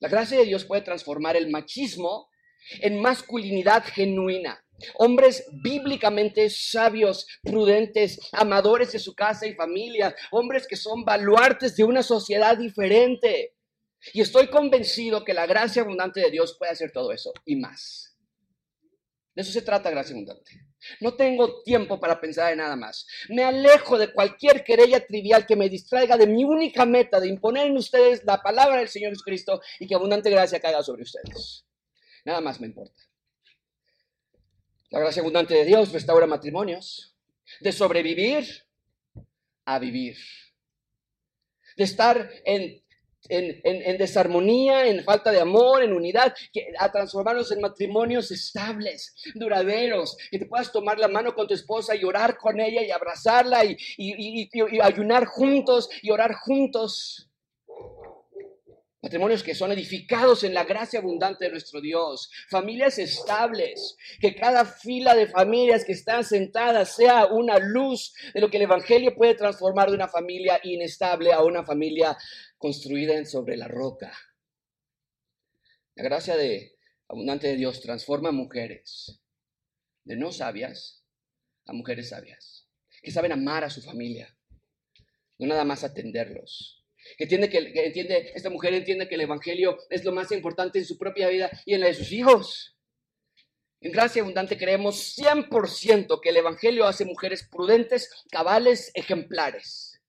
La 0.00 0.08
gracia 0.08 0.38
de 0.38 0.46
Dios 0.46 0.64
puede 0.64 0.82
transformar 0.82 1.36
el 1.36 1.48
machismo 1.50 2.28
en 2.80 3.00
masculinidad 3.00 3.84
genuina. 3.84 4.64
Hombres 4.94 5.46
bíblicamente 5.52 6.48
sabios, 6.50 7.26
prudentes, 7.42 8.18
amadores 8.32 8.92
de 8.92 8.98
su 8.98 9.14
casa 9.14 9.46
y 9.46 9.54
familia, 9.54 10.14
hombres 10.30 10.66
que 10.66 10.76
son 10.76 11.04
baluartes 11.04 11.76
de 11.76 11.84
una 11.84 12.02
sociedad 12.02 12.56
diferente. 12.56 13.54
Y 14.12 14.20
estoy 14.20 14.48
convencido 14.48 15.24
que 15.24 15.34
la 15.34 15.46
gracia 15.46 15.82
abundante 15.82 16.20
de 16.20 16.30
Dios 16.30 16.56
puede 16.58 16.72
hacer 16.72 16.90
todo 16.92 17.12
eso 17.12 17.32
y 17.44 17.56
más. 17.56 18.16
De 19.34 19.42
eso 19.42 19.52
se 19.52 19.62
trata 19.62 19.90
gracia 19.90 20.14
abundante. 20.14 20.66
No 21.00 21.14
tengo 21.14 21.62
tiempo 21.62 21.98
para 22.00 22.20
pensar 22.20 22.52
en 22.52 22.58
nada 22.58 22.76
más. 22.76 23.06
Me 23.28 23.44
alejo 23.44 23.96
de 23.96 24.12
cualquier 24.12 24.64
querella 24.64 25.06
trivial 25.06 25.46
que 25.46 25.56
me 25.56 25.68
distraiga 25.68 26.16
de 26.16 26.26
mi 26.26 26.44
única 26.44 26.84
meta 26.84 27.20
de 27.20 27.28
imponer 27.28 27.68
en 27.68 27.76
ustedes 27.76 28.24
la 28.24 28.42
palabra 28.42 28.78
del 28.78 28.88
Señor 28.88 29.12
Jesucristo 29.12 29.60
y 29.78 29.86
que 29.86 29.94
abundante 29.94 30.28
gracia 30.28 30.60
caiga 30.60 30.82
sobre 30.82 31.02
ustedes. 31.02 31.64
Nada 32.24 32.40
más 32.40 32.60
me 32.60 32.66
importa. 32.66 33.00
La 34.92 35.00
gracia 35.00 35.20
abundante 35.20 35.54
de 35.54 35.64
Dios 35.64 35.92
restaura 35.92 36.26
matrimonios. 36.26 37.16
De 37.60 37.72
sobrevivir 37.72 38.46
a 39.64 39.78
vivir. 39.78 40.16
De 41.76 41.84
estar 41.84 42.30
en 42.44 42.82
en, 43.28 43.98
desarmonía, 43.98 44.86
en 44.86 45.04
falta 45.04 45.30
de 45.30 45.40
amor, 45.40 45.82
en 45.82 45.92
unidad, 45.92 46.34
a 46.78 46.90
transformarnos 46.90 47.52
en 47.52 47.60
matrimonios 47.60 48.30
estables, 48.30 49.14
duraderos, 49.34 50.16
que 50.30 50.38
te 50.38 50.46
puedas 50.46 50.72
tomar 50.72 50.98
la 50.98 51.08
mano 51.08 51.34
con 51.34 51.46
tu 51.46 51.54
esposa 51.54 51.94
y 51.94 52.04
orar 52.04 52.36
con 52.36 52.60
ella 52.60 52.82
y 52.82 52.90
abrazarla 52.90 53.64
y, 53.64 53.76
y 53.96 54.80
ayunar 54.80 55.26
juntos 55.26 55.88
y 56.02 56.10
orar 56.10 56.34
juntos. 56.34 57.28
Matrimonios 59.02 59.42
que 59.42 59.56
son 59.56 59.72
edificados 59.72 60.44
en 60.44 60.54
la 60.54 60.62
gracia 60.62 61.00
abundante 61.00 61.46
de 61.46 61.50
nuestro 61.50 61.80
Dios. 61.80 62.30
Familias 62.48 63.00
estables. 63.00 63.96
Que 64.20 64.36
cada 64.36 64.64
fila 64.64 65.16
de 65.16 65.26
familias 65.26 65.84
que 65.84 65.90
están 65.90 66.22
sentadas 66.22 66.94
sea 66.94 67.26
una 67.26 67.58
luz 67.58 68.14
de 68.32 68.40
lo 68.40 68.48
que 68.48 68.58
el 68.58 68.62
Evangelio 68.62 69.16
puede 69.16 69.34
transformar 69.34 69.88
de 69.88 69.96
una 69.96 70.06
familia 70.06 70.60
inestable 70.62 71.32
a 71.32 71.42
una 71.42 71.64
familia 71.64 72.16
construida 72.58 73.24
sobre 73.24 73.56
la 73.56 73.66
roca. 73.66 74.16
La 75.96 76.04
gracia 76.04 76.36
de, 76.36 76.76
abundante 77.08 77.48
de 77.48 77.56
Dios 77.56 77.80
transforma 77.80 78.30
mujeres 78.30 79.20
de 80.04 80.16
no 80.16 80.30
sabias 80.30 81.04
a 81.66 81.72
mujeres 81.72 82.10
sabias. 82.10 82.68
Que 83.02 83.10
saben 83.10 83.32
amar 83.32 83.64
a 83.64 83.70
su 83.70 83.82
familia. 83.82 84.32
No 85.38 85.48
nada 85.48 85.64
más 85.64 85.82
atenderlos 85.82 86.81
que 87.16 87.24
entiende 87.24 88.32
esta 88.34 88.50
mujer 88.50 88.74
entiende 88.74 89.08
que 89.08 89.14
el 89.14 89.22
Evangelio 89.22 89.78
es 89.90 90.04
lo 90.04 90.12
más 90.12 90.32
importante 90.32 90.78
en 90.78 90.84
su 90.84 90.98
propia 90.98 91.28
vida 91.28 91.50
y 91.64 91.74
en 91.74 91.80
la 91.80 91.86
de 91.88 91.94
sus 91.94 92.12
hijos. 92.12 92.76
En 93.80 93.90
Gracia 93.90 94.22
Abundante 94.22 94.56
creemos 94.56 95.18
100% 95.18 96.20
que 96.20 96.28
el 96.28 96.36
Evangelio 96.36 96.86
hace 96.86 97.04
mujeres 97.04 97.48
prudentes, 97.50 98.10
cabales, 98.30 98.92
ejemplares. 98.94 100.00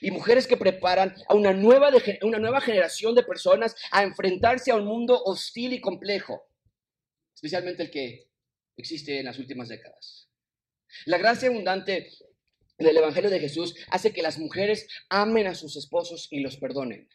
Y 0.00 0.10
mujeres 0.10 0.46
que 0.46 0.56
preparan 0.56 1.16
a 1.28 1.34
una 1.34 1.52
nueva, 1.52 1.90
una 2.22 2.38
nueva 2.38 2.60
generación 2.60 3.14
de 3.14 3.24
personas 3.24 3.74
a 3.90 4.04
enfrentarse 4.04 4.70
a 4.70 4.76
un 4.76 4.84
mundo 4.84 5.20
hostil 5.24 5.72
y 5.72 5.80
complejo, 5.80 6.46
especialmente 7.34 7.82
el 7.82 7.90
que 7.90 8.28
existe 8.76 9.18
en 9.18 9.24
las 9.24 9.38
últimas 9.38 9.68
décadas. 9.68 10.28
La 11.06 11.18
gracia 11.18 11.48
abundante 11.48 12.10
el 12.86 12.96
Evangelio 12.96 13.30
de 13.30 13.40
Jesús 13.40 13.74
hace 13.90 14.12
que 14.12 14.22
las 14.22 14.38
mujeres 14.38 14.88
amen 15.08 15.46
a 15.48 15.54
sus 15.54 15.76
esposos 15.76 16.28
y 16.30 16.40
los 16.40 16.56
perdonen. 16.56 17.08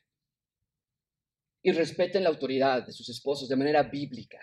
Y 1.61 1.71
respeten 1.71 2.23
la 2.23 2.29
autoridad 2.29 2.85
de 2.85 2.91
sus 2.91 3.07
esposos 3.07 3.47
de 3.47 3.55
manera 3.55 3.83
bíblica. 3.83 4.39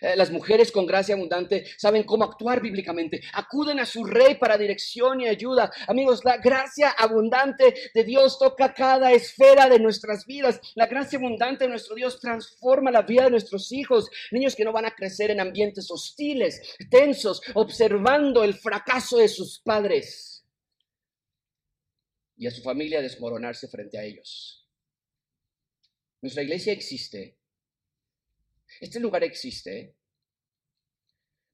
Eh, 0.00 0.16
las 0.16 0.30
mujeres 0.30 0.70
con 0.70 0.86
gracia 0.86 1.14
abundante 1.14 1.66
saben 1.76 2.04
cómo 2.04 2.24
actuar 2.24 2.60
bíblicamente. 2.60 3.20
Acuden 3.34 3.80
a 3.80 3.86
su 3.86 4.04
rey 4.04 4.36
para 4.36 4.56
dirección 4.56 5.20
y 5.20 5.28
ayuda. 5.28 5.70
Amigos, 5.88 6.24
la 6.24 6.36
gracia 6.38 6.90
abundante 6.90 7.74
de 7.92 8.04
Dios 8.04 8.38
toca 8.38 8.72
cada 8.72 9.12
esfera 9.12 9.68
de 9.68 9.78
nuestras 9.78 10.26
vidas. 10.26 10.60
La 10.74 10.86
gracia 10.86 11.18
abundante 11.18 11.64
de 11.64 11.70
nuestro 11.70 11.94
Dios 11.94 12.20
transforma 12.20 12.90
la 12.90 13.02
vida 13.02 13.24
de 13.24 13.30
nuestros 13.30 13.72
hijos. 13.72 14.08
Niños 14.30 14.54
que 14.54 14.64
no 14.64 14.72
van 14.72 14.86
a 14.86 14.94
crecer 14.94 15.30
en 15.30 15.40
ambientes 15.40 15.90
hostiles, 15.90 16.76
tensos, 16.90 17.42
observando 17.54 18.44
el 18.44 18.54
fracaso 18.54 19.18
de 19.18 19.28
sus 19.28 19.60
padres. 19.60 20.44
Y 22.36 22.46
a 22.46 22.50
su 22.50 22.62
familia 22.62 23.02
desmoronarse 23.02 23.68
frente 23.68 23.98
a 23.98 24.04
ellos. 24.04 24.66
Nuestra 26.22 26.42
iglesia 26.42 26.72
existe 26.72 27.39
este 28.80 29.00
lugar 29.00 29.24
existe 29.24 29.94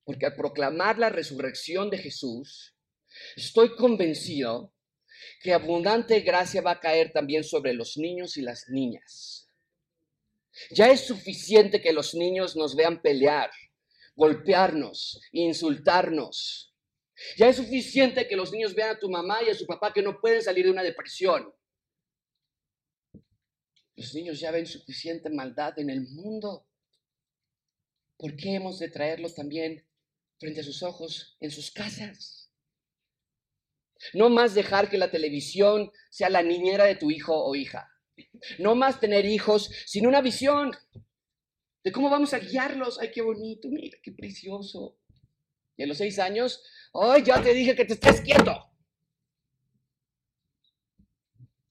porque 0.05 0.26
al 0.26 0.37
proclamar 0.37 0.98
la 0.98 1.09
resurrección 1.09 1.90
de 1.90 1.98
Jesús, 1.98 2.76
estoy 3.35 3.74
convencido 3.74 4.72
que 5.40 5.52
abundante 5.52 6.20
gracia 6.20 6.62
va 6.62 6.72
a 6.72 6.81
caer 6.81 7.12
también 7.12 7.42
sobre 7.42 7.74
los 7.74 7.96
niños 7.96 8.37
y 8.37 8.42
las 8.42 8.68
niñas. 8.68 9.50
Ya 10.70 10.90
es 10.90 11.00
suficiente 11.00 11.83
que 11.83 11.92
los 11.92 12.14
niños 12.14 12.55
nos 12.57 12.76
vean 12.76 13.02
pelear, 13.02 13.50
golpearnos, 14.14 15.20
insultarnos. 15.33 16.72
Ya 17.37 17.48
es 17.48 17.57
suficiente 17.57 18.29
que 18.29 18.37
los 18.37 18.52
niños 18.52 18.74
vean 18.74 18.96
a 18.96 18.98
tu 18.98 19.11
mamá 19.11 19.42
y 19.42 19.50
a 19.50 19.55
su 19.55 19.66
papá 19.66 19.92
que 19.92 20.02
no 20.02 20.20
pueden 20.20 20.42
salir 20.42 20.66
de 20.66 20.70
una 20.70 20.83
depresión. 20.83 21.52
Los 23.96 24.14
niños 24.14 24.38
ya 24.38 24.50
ven 24.50 24.66
suficiente 24.66 25.31
maldad 25.31 25.79
en 25.79 25.90
el 25.90 26.02
mundo. 26.02 26.65
¿Por 28.16 28.37
qué 28.37 28.55
hemos 28.55 28.79
de 28.79 28.88
traerlos 28.88 29.35
también 29.35 29.87
frente 30.38 30.61
a 30.61 30.64
sus 30.64 30.83
ojos 30.83 31.37
en 31.40 31.50
sus 31.50 31.70
casas? 31.70 32.50
No 34.12 34.29
más 34.29 34.55
dejar 34.55 34.90
que 34.90 34.98
la 34.98 35.11
televisión 35.11 35.90
sea 36.11 36.29
la 36.29 36.42
niñera 36.42 36.85
de 36.85 36.96
tu 36.96 37.11
hijo 37.11 37.35
o 37.35 37.55
hija. 37.55 37.90
No 38.59 38.74
más 38.74 39.00
tener 39.00 39.24
hijos 39.24 39.70
sin 39.87 40.07
una 40.07 40.20
visión 40.20 40.72
de 41.83 41.92
cómo 41.92 42.11
vamos 42.11 42.35
a 42.35 42.38
guiarlos. 42.38 42.98
Ay, 42.98 43.11
qué 43.12 43.22
bonito, 43.22 43.68
mira, 43.68 43.98
qué 44.02 44.12
precioso. 44.12 44.98
Y 45.76 45.83
a 45.83 45.87
los 45.87 45.98
seis 45.98 46.18
años, 46.18 46.62
ay, 46.94 47.22
ya 47.22 47.42
te 47.42 47.52
dije 47.52 47.74
que 47.74 47.85
te 47.85 47.94
estés 47.94 48.20
quieto. 48.20 48.70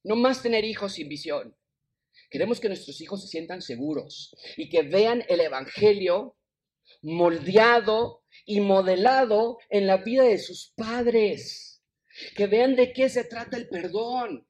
No 0.03 0.15
más 0.15 0.41
tener 0.41 0.63
hijos 0.63 0.93
sin 0.93 1.09
visión. 1.09 1.55
Queremos 2.29 2.59
que 2.59 2.67
nuestros 2.67 2.99
hijos 3.01 3.21
se 3.21 3.27
sientan 3.27 3.61
seguros 3.61 4.35
y 4.57 4.69
que 4.69 4.83
vean 4.83 5.23
el 5.29 5.41
Evangelio 5.41 6.37
moldeado 7.01 8.23
y 8.45 8.61
modelado 8.61 9.57
en 9.69 9.87
la 9.87 9.97
vida 9.97 10.23
de 10.23 10.37
sus 10.37 10.73
padres. 10.75 11.83
Que 12.35 12.47
vean 12.47 12.75
de 12.75 12.93
qué 12.93 13.09
se 13.09 13.25
trata 13.25 13.57
el 13.57 13.67
perdón. 13.67 14.47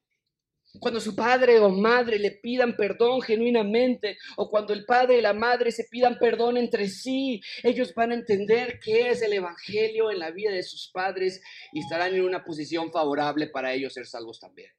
Cuando 0.79 0.99
su 0.99 1.15
padre 1.15 1.59
o 1.59 1.69
madre 1.69 2.19
le 2.19 2.31
pidan 2.31 2.75
perdón 2.75 3.21
genuinamente, 3.21 4.17
o 4.35 4.49
cuando 4.49 4.73
el 4.73 4.85
padre 4.85 5.17
y 5.17 5.21
la 5.21 5.33
madre 5.33 5.71
se 5.71 5.85
pidan 5.85 6.17
perdón 6.19 6.57
entre 6.57 6.89
sí, 6.89 7.41
ellos 7.63 7.93
van 7.93 8.11
a 8.11 8.15
entender 8.15 8.79
qué 8.83 9.09
es 9.09 9.21
el 9.21 9.33
Evangelio 9.33 10.11
en 10.11 10.19
la 10.19 10.31
vida 10.31 10.51
de 10.51 10.63
sus 10.63 10.89
padres 10.91 11.41
y 11.71 11.79
estarán 11.79 12.13
en 12.13 12.23
una 12.23 12.43
posición 12.43 12.91
favorable 12.91 13.47
para 13.47 13.73
ellos 13.73 13.93
ser 13.93 14.05
salvos 14.05 14.39
también. 14.39 14.71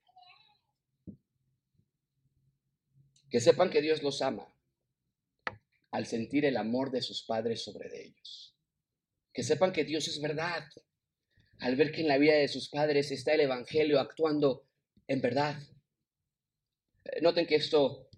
Que 3.31 3.41
sepan 3.41 3.71
que 3.71 3.83
Dios 3.83 4.03
los 4.03 4.23
ama 4.23 4.53
al 5.91 6.07
sentir 6.07 6.45
el 6.45 6.57
amor 6.57 6.91
de 6.91 7.03
sus 7.03 7.23
padres 7.23 7.63
sobre 7.63 8.05
ellos. 8.05 8.55
Que 9.33 9.43
sepan 9.43 9.73
que 9.73 9.85
Dios 9.85 10.09
es 10.09 10.21
verdad 10.21 10.65
al 11.61 11.77
ver 11.77 11.91
que 11.93 12.03
en 12.03 12.09
la 12.09 12.19
vida 12.19 12.35
de 12.35 12.49
sus 12.49 12.69
padres 12.69 13.11
está 13.11 13.35
el 13.35 13.41
Evangelio 13.41 13.99
actuando 14.01 14.67
en 15.07 15.21
verdad. 15.21 15.57
Eh, 17.05 17.21
noten 17.23 17.47
que 17.47 17.57
esto 17.57 18.09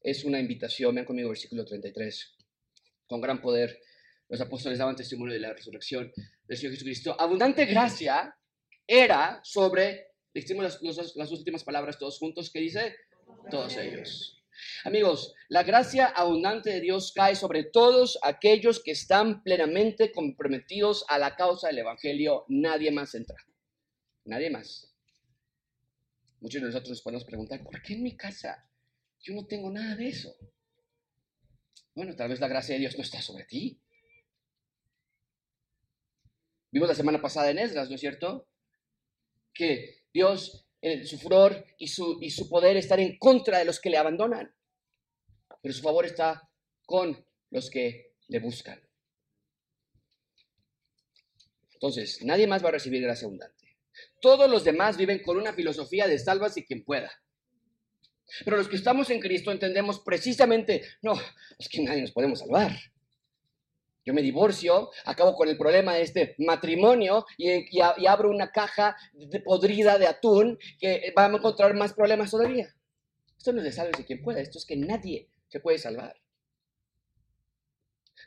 es 0.00 0.24
una 0.24 0.38
invitación. 0.38 0.94
Vean 0.94 1.06
conmigo 1.06 1.30
versículo 1.30 1.64
33. 1.64 2.36
Con 3.06 3.20
gran 3.20 3.40
poder 3.40 3.80
los 4.28 4.40
apóstoles 4.40 4.78
daban 4.78 4.96
testimonio 4.96 5.34
de 5.34 5.40
la 5.40 5.52
resurrección 5.52 6.12
del 6.46 6.56
Señor 6.56 6.72
Jesucristo. 6.72 7.16
Abundante 7.18 7.64
gracia 7.66 8.36
era 8.86 9.40
sobre, 9.44 10.08
decimos 10.34 10.80
las, 10.82 11.16
las 11.16 11.32
últimas 11.32 11.64
palabras 11.64 11.98
todos 11.98 12.18
juntos, 12.18 12.50
que 12.50 12.60
dice, 12.60 12.96
todos 13.50 13.76
ellos. 13.76 14.42
Amigos, 14.84 15.34
la 15.48 15.62
gracia 15.62 16.06
abundante 16.06 16.70
de 16.70 16.80
Dios 16.80 17.12
cae 17.12 17.36
sobre 17.36 17.64
todos 17.64 18.18
aquellos 18.22 18.82
que 18.82 18.92
están 18.92 19.42
plenamente 19.42 20.12
comprometidos 20.12 21.04
a 21.08 21.18
la 21.18 21.36
causa 21.36 21.68
del 21.68 21.78
Evangelio. 21.78 22.44
Nadie 22.48 22.90
más 22.90 23.14
entra. 23.14 23.36
Nadie 24.24 24.50
más. 24.50 24.92
Muchos 26.40 26.60
de 26.60 26.66
nosotros 26.68 26.90
nos 26.90 27.02
podemos 27.02 27.24
preguntar, 27.24 27.62
¿por 27.62 27.82
qué 27.82 27.94
en 27.94 28.02
mi 28.02 28.16
casa 28.16 28.68
yo 29.20 29.34
no 29.34 29.46
tengo 29.46 29.70
nada 29.70 29.96
de 29.96 30.08
eso? 30.08 30.36
Bueno, 31.94 32.14
tal 32.14 32.28
vez 32.28 32.40
la 32.40 32.48
gracia 32.48 32.74
de 32.74 32.80
Dios 32.80 32.96
no 32.96 33.02
está 33.02 33.22
sobre 33.22 33.44
ti. 33.44 33.80
Vimos 36.70 36.88
la 36.88 36.94
semana 36.94 37.22
pasada 37.22 37.50
en 37.50 37.58
Esdras, 37.58 37.88
¿no 37.88 37.94
es 37.94 38.00
cierto? 38.00 38.46
Que 39.54 40.04
Dios 40.12 40.65
su 41.04 41.18
furor 41.18 41.64
y 41.78 41.88
su, 41.88 42.18
y 42.20 42.30
su 42.30 42.48
poder 42.48 42.76
estar 42.76 43.00
en 43.00 43.18
contra 43.18 43.58
de 43.58 43.64
los 43.64 43.80
que 43.80 43.90
le 43.90 43.98
abandonan. 43.98 44.54
Pero 45.62 45.74
su 45.74 45.82
favor 45.82 46.06
está 46.06 46.48
con 46.84 47.24
los 47.50 47.70
que 47.70 48.14
le 48.28 48.38
buscan. 48.38 48.80
Entonces, 51.74 52.22
nadie 52.24 52.46
más 52.46 52.64
va 52.64 52.68
a 52.68 52.72
recibir 52.72 53.02
gracia 53.02 53.26
abundante. 53.26 53.76
Todos 54.20 54.50
los 54.50 54.64
demás 54.64 54.96
viven 54.96 55.22
con 55.22 55.36
una 55.36 55.52
filosofía 55.52 56.06
de 56.06 56.18
salvas 56.18 56.56
y 56.56 56.64
quien 56.64 56.84
pueda. 56.84 57.10
Pero 58.44 58.56
los 58.56 58.68
que 58.68 58.76
estamos 58.76 59.10
en 59.10 59.20
Cristo 59.20 59.52
entendemos 59.52 60.00
precisamente, 60.00 60.82
no, 61.02 61.14
es 61.58 61.68
que 61.68 61.82
nadie 61.82 62.02
nos 62.02 62.12
podemos 62.12 62.40
salvar. 62.40 62.72
Yo 64.06 64.14
me 64.14 64.22
divorcio, 64.22 64.90
acabo 65.04 65.34
con 65.34 65.48
el 65.48 65.58
problema 65.58 65.94
de 65.94 66.02
este 66.02 66.36
matrimonio 66.38 67.26
y, 67.36 67.80
abro 68.06 68.30
una 68.30 68.52
caja 68.52 68.96
de 69.12 69.40
podrida 69.40 69.98
de 69.98 70.06
atún 70.06 70.58
que 70.78 71.12
va 71.18 71.26
a 71.26 71.28
encontrar 71.28 71.74
más 71.74 71.92
problemas 71.92 72.30
todavía. 72.30 72.72
Esto 73.36 73.52
no 73.52 73.58
es 73.58 73.64
de 73.64 73.72
salve 73.72 73.98
de 73.98 74.04
quien 74.04 74.22
pueda, 74.22 74.40
esto 74.40 74.58
es 74.58 74.64
que 74.64 74.76
nadie 74.76 75.28
se 75.48 75.58
puede 75.58 75.78
salvar. 75.78 76.14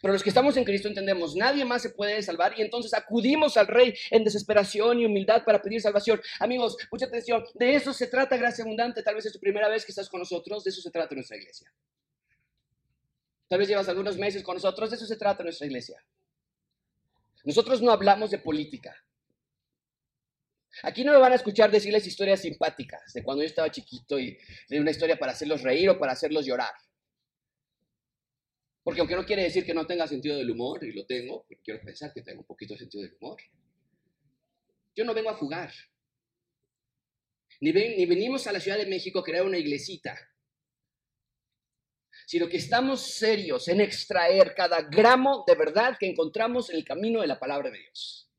Pero 0.01 0.13
los 0.13 0.21
que 0.21 0.29
estamos 0.29 0.57
en 0.57 0.65
Cristo 0.65 0.89
entendemos, 0.89 1.35
nadie 1.35 1.63
más 1.63 1.81
se 1.81 1.91
puede 1.91 2.21
salvar 2.23 2.53
y 2.57 2.61
entonces 2.61 2.93
acudimos 2.93 3.55
al 3.55 3.67
Rey 3.67 3.93
en 4.11 4.25
desesperación 4.25 4.99
y 4.99 5.05
humildad 5.05 5.45
para 5.45 5.61
pedir 5.61 5.81
salvación. 5.81 6.21
Amigos, 6.41 6.75
mucha 6.91 7.05
atención, 7.05 7.45
de 7.53 7.75
eso 7.75 7.93
se 7.93 8.07
trata 8.07 8.35
Gracia 8.35 8.65
Abundante. 8.65 9.01
Tal 9.01 9.15
vez 9.15 9.25
es 9.25 9.33
tu 9.33 9.39
primera 9.39 9.69
vez 9.69 9.85
que 9.85 9.93
estás 9.93 10.09
con 10.09 10.19
nosotros, 10.19 10.63
de 10.65 10.71
eso 10.71 10.81
se 10.81 10.91
trata 10.91 11.15
nuestra 11.15 11.37
iglesia. 11.37 11.71
Tal 13.49 13.57
vez 13.57 13.67
llevas 13.67 13.89
algunos 13.89 14.17
meses 14.17 14.43
con 14.43 14.55
nosotros, 14.55 14.91
de 14.91 14.95
eso 14.95 15.07
se 15.07 15.17
trata 15.17 15.43
nuestra 15.43 15.65
iglesia. 15.65 16.01
Nosotros 17.43 17.81
no 17.81 17.91
hablamos 17.91 18.29
de 18.29 18.37
política. 18.37 18.95
Aquí 20.83 21.03
no 21.03 21.11
me 21.11 21.17
van 21.17 21.31
a 21.31 21.35
escuchar 21.35 21.71
decirles 21.71 22.05
historias 22.05 22.41
simpáticas 22.41 23.11
de 23.11 23.23
cuando 23.23 23.41
yo 23.41 23.47
estaba 23.47 23.71
chiquito 23.71 24.19
y 24.19 24.37
de 24.69 24.79
una 24.79 24.91
historia 24.91 25.17
para 25.17 25.31
hacerlos 25.31 25.63
reír 25.63 25.89
o 25.89 25.97
para 25.97 26.11
hacerlos 26.11 26.45
llorar. 26.45 26.73
Porque 28.83 29.01
aunque 29.01 29.15
no 29.15 29.25
quiere 29.25 29.43
decir 29.43 29.65
que 29.65 29.73
no 29.73 29.87
tenga 29.87 30.07
sentido 30.07 30.37
del 30.37 30.51
humor, 30.51 30.83
y 30.83 30.93
lo 30.93 31.05
tengo, 31.07 31.47
quiero 31.63 31.81
pensar 31.81 32.13
que 32.13 32.21
tengo 32.21 32.41
un 32.41 32.47
poquito 32.47 32.75
de 32.75 32.79
sentido 32.79 33.03
del 33.03 33.17
humor, 33.19 33.41
yo 34.95 35.03
no 35.05 35.13
vengo 35.15 35.31
a 35.31 35.35
jugar. 35.35 35.73
Ni, 37.61 37.73
ni 37.73 38.05
venimos 38.05 38.45
a 38.45 38.51
la 38.51 38.59
Ciudad 38.59 38.77
de 38.77 38.85
México 38.85 39.19
a 39.19 39.23
crear 39.23 39.43
una 39.43 39.57
iglesita, 39.57 40.15
sino 42.29 42.47
que 42.47 42.57
estamos 42.57 43.01
serios 43.01 43.67
en 43.69 43.81
extraer 43.81 44.53
cada 44.53 44.83
gramo 44.83 45.43
de 45.47 45.55
verdad 45.55 45.97
que 45.99 46.07
encontramos 46.07 46.69
en 46.69 46.75
el 46.75 46.85
camino 46.85 47.21
de 47.21 47.25
la 47.25 47.39
palabra 47.39 47.71
de 47.71 47.79
Dios. 47.79 48.29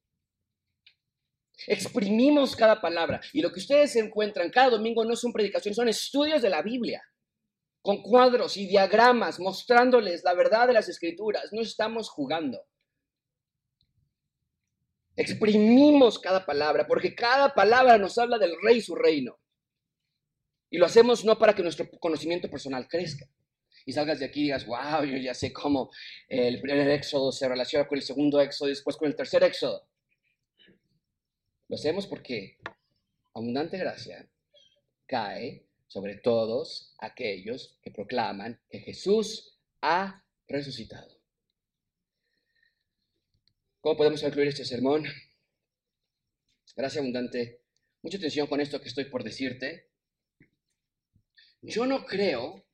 Exprimimos 1.67 2.55
cada 2.55 2.81
palabra. 2.81 3.21
Y 3.33 3.43
lo 3.43 3.51
que 3.51 3.59
ustedes 3.59 3.97
encuentran 3.97 4.51
cada 4.51 4.71
domingo 4.71 5.05
no 5.05 5.17
son 5.17 5.33
predicaciones, 5.33 5.75
son 5.75 5.89
estudios 5.89 6.41
de 6.41 6.51
la 6.51 6.63
Biblia, 6.63 7.03
con 7.83 8.01
cuadros 8.01 8.57
y 8.57 8.69
diagramas 8.69 9.41
mostrándoles 9.41 10.23
la 10.23 10.35
verdad 10.35 10.69
de 10.69 10.75
las 10.75 10.89
escrituras. 10.89 11.49
No 11.51 11.61
estamos 11.61 12.11
jugando. 12.11 12.63
Exprimimos 15.17 16.21
cada 16.21 16.47
palabra, 16.47 16.87
porque 16.87 17.17
cada 17.17 17.53
palabra 17.55 17.99
nos 17.99 18.17
habla 18.19 18.39
del 18.39 18.55
rey 18.63 18.77
y 18.77 18.83
su 18.83 18.95
reino. 18.95 19.41
Y 20.71 20.79
lo 20.79 20.87
hacemos 20.87 21.25
no 21.25 21.37
para 21.41 21.57
que 21.57 21.65
nuestro 21.65 21.91
conocimiento 21.99 22.49
personal 22.49 22.87
crezca. 22.87 23.27
Y 23.87 23.93
salgas 23.93 24.19
de 24.19 24.27
aquí 24.27 24.41
y 24.41 24.45
digas, 24.45 24.67
wow, 24.67 25.05
yo 25.05 25.17
ya 25.17 25.35
sé 25.35 25.53
cómo 25.53 25.91
el 26.29 26.61
primer 26.61 26.89
éxodo 26.91 27.33
se 27.33 27.49
relaciona 27.49 27.89
con 27.89 27.99
el 27.99 28.05
segundo 28.05 28.41
éxodo 28.41 28.69
y 28.69 28.73
después 28.73 28.97
con 28.97 29.09
el 29.09 29.17
tercer 29.17 29.43
éxodo. 29.45 29.89
Lo 31.69 31.77
hacemos 31.77 32.07
porque 32.07 32.59
abundante 33.35 33.79
gracia 33.79 34.29
cae 35.07 35.67
sobre 35.87 36.17
todos 36.17 36.95
aquellos 36.99 37.79
que 37.83 37.91
proclaman 37.91 38.61
que 38.69 38.81
Jesús 38.81 39.59
ha 39.81 40.25
resucitado. 40.47 41.21
¿Cómo 43.81 43.97
podemos 43.97 44.21
concluir 44.21 44.49
este 44.49 44.65
sermón? 44.65 45.05
Gracias 46.77 47.01
abundante. 47.01 47.61
Mucha 48.03 48.19
atención 48.19 48.47
con 48.47 48.61
esto 48.61 48.81
que 48.81 48.89
estoy 48.89 49.07
por 49.07 49.25
decirte. 49.25 49.91
Yo 51.63 51.87
no 51.87 52.05
creo 52.05 52.65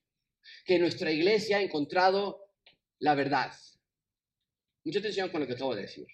que 0.64 0.78
nuestra 0.78 1.10
iglesia 1.10 1.58
ha 1.58 1.62
encontrado 1.62 2.48
la 2.98 3.14
verdad. 3.14 3.52
Mucha 4.84 5.00
atención 5.00 5.30
con 5.30 5.40
lo 5.40 5.46
que 5.46 5.54
acabo 5.54 5.74
de 5.74 5.82
decir 5.82 6.06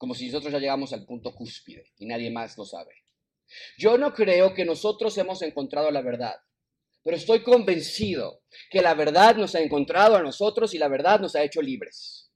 como 0.00 0.14
si 0.14 0.28
nosotros 0.28 0.50
ya 0.50 0.58
llegamos 0.58 0.94
al 0.94 1.04
punto 1.04 1.34
cúspide 1.34 1.92
y 1.98 2.06
nadie 2.06 2.30
más 2.30 2.56
lo 2.56 2.64
sabe. 2.64 3.04
Yo 3.76 3.98
no 3.98 4.14
creo 4.14 4.54
que 4.54 4.64
nosotros 4.64 5.18
hemos 5.18 5.42
encontrado 5.42 5.90
la 5.90 6.00
verdad, 6.00 6.36
pero 7.04 7.18
estoy 7.18 7.42
convencido 7.42 8.40
que 8.70 8.80
la 8.80 8.94
verdad 8.94 9.36
nos 9.36 9.54
ha 9.54 9.60
encontrado 9.60 10.16
a 10.16 10.22
nosotros 10.22 10.72
y 10.72 10.78
la 10.78 10.88
verdad 10.88 11.20
nos 11.20 11.36
ha 11.36 11.42
hecho 11.42 11.60
libres. 11.60 12.32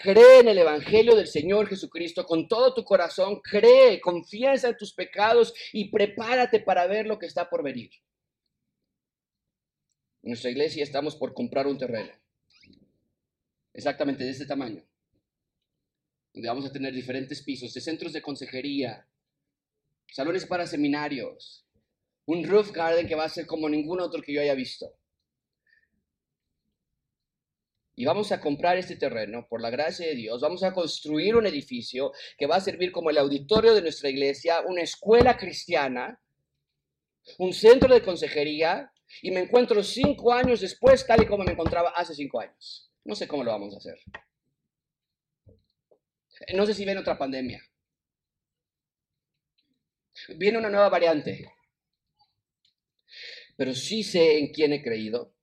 Cree 0.00 0.40
en 0.40 0.48
el 0.48 0.58
Evangelio 0.58 1.14
del 1.14 1.28
Señor 1.28 1.68
Jesucristo 1.68 2.26
con 2.26 2.48
todo 2.48 2.74
tu 2.74 2.82
corazón, 2.82 3.40
cree, 3.40 4.00
confiesa 4.00 4.70
en 4.70 4.76
tus 4.76 4.92
pecados 4.92 5.54
y 5.72 5.88
prepárate 5.88 6.58
para 6.58 6.88
ver 6.88 7.06
lo 7.06 7.16
que 7.20 7.26
está 7.26 7.48
por 7.48 7.62
venir. 7.62 7.92
En 10.22 10.30
nuestra 10.30 10.50
iglesia 10.50 10.82
estamos 10.82 11.16
por 11.16 11.32
comprar 11.32 11.66
un 11.66 11.78
terreno, 11.78 12.12
exactamente 13.72 14.24
de 14.24 14.30
este 14.30 14.46
tamaño 14.46 14.84
donde 16.32 16.48
vamos 16.48 16.66
a 16.66 16.72
tener 16.72 16.94
diferentes 16.94 17.42
pisos 17.42 17.74
de 17.74 17.80
centros 17.80 18.12
de 18.12 18.22
consejería, 18.22 19.06
salones 20.08 20.46
para 20.46 20.66
seminarios, 20.66 21.66
un 22.26 22.44
roof 22.44 22.70
garden 22.70 23.08
que 23.08 23.14
va 23.14 23.24
a 23.24 23.28
ser 23.28 23.46
como 23.46 23.68
ningún 23.68 24.00
otro 24.00 24.22
que 24.22 24.32
yo 24.32 24.40
haya 24.40 24.54
visto. 24.54 24.94
Y 27.96 28.04
vamos 28.04 28.32
a 28.32 28.40
comprar 28.40 28.78
este 28.78 28.96
terreno, 28.96 29.46
por 29.48 29.60
la 29.60 29.70
gracia 29.70 30.06
de 30.06 30.14
Dios, 30.14 30.40
vamos 30.40 30.62
a 30.62 30.72
construir 30.72 31.36
un 31.36 31.46
edificio 31.46 32.12
que 32.38 32.46
va 32.46 32.56
a 32.56 32.60
servir 32.60 32.92
como 32.92 33.10
el 33.10 33.18
auditorio 33.18 33.74
de 33.74 33.82
nuestra 33.82 34.08
iglesia, 34.08 34.62
una 34.66 34.82
escuela 34.82 35.36
cristiana, 35.36 36.20
un 37.38 37.52
centro 37.52 37.92
de 37.92 38.02
consejería, 38.02 38.90
y 39.22 39.30
me 39.30 39.40
encuentro 39.40 39.82
cinco 39.82 40.32
años 40.32 40.60
después 40.60 41.06
tal 41.06 41.22
y 41.22 41.26
como 41.26 41.44
me 41.44 41.52
encontraba 41.52 41.90
hace 41.90 42.14
cinco 42.14 42.40
años. 42.40 42.90
No 43.04 43.14
sé 43.14 43.26
cómo 43.26 43.44
lo 43.44 43.50
vamos 43.50 43.74
a 43.74 43.78
hacer. 43.78 43.98
No 46.54 46.66
sé 46.66 46.74
si 46.74 46.84
viene 46.84 47.00
otra 47.00 47.18
pandemia. 47.18 47.62
Viene 50.36 50.58
una 50.58 50.70
nueva 50.70 50.88
variante. 50.88 51.52
Pero 53.56 53.74
sí 53.74 54.02
sé 54.02 54.38
en 54.38 54.52
quién 54.52 54.72
he 54.72 54.82
creído. 54.82 55.34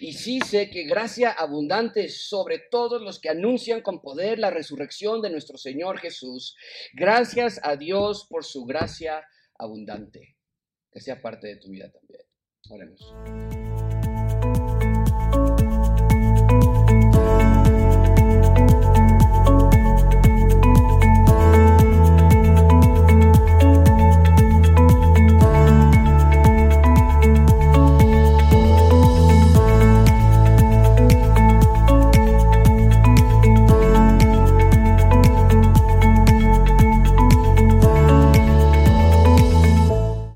Y 0.00 0.12
sí 0.14 0.40
sé 0.40 0.70
que 0.70 0.84
gracia 0.84 1.30
abundante 1.30 2.08
sobre 2.08 2.58
todos 2.70 3.00
los 3.00 3.20
que 3.20 3.28
anuncian 3.28 3.80
con 3.80 4.00
poder 4.00 4.38
la 4.38 4.50
resurrección 4.50 5.22
de 5.22 5.30
nuestro 5.30 5.56
Señor 5.56 5.98
Jesús. 6.00 6.56
Gracias 6.94 7.60
a 7.62 7.76
Dios 7.76 8.26
por 8.28 8.44
su 8.44 8.64
gracia 8.64 9.24
abundante. 9.56 10.36
Que 10.90 11.00
sea 11.00 11.20
parte 11.20 11.46
de 11.46 11.56
tu 11.56 11.70
vida 11.70 11.90
también. 11.92 12.27
Oremos. 12.70 13.87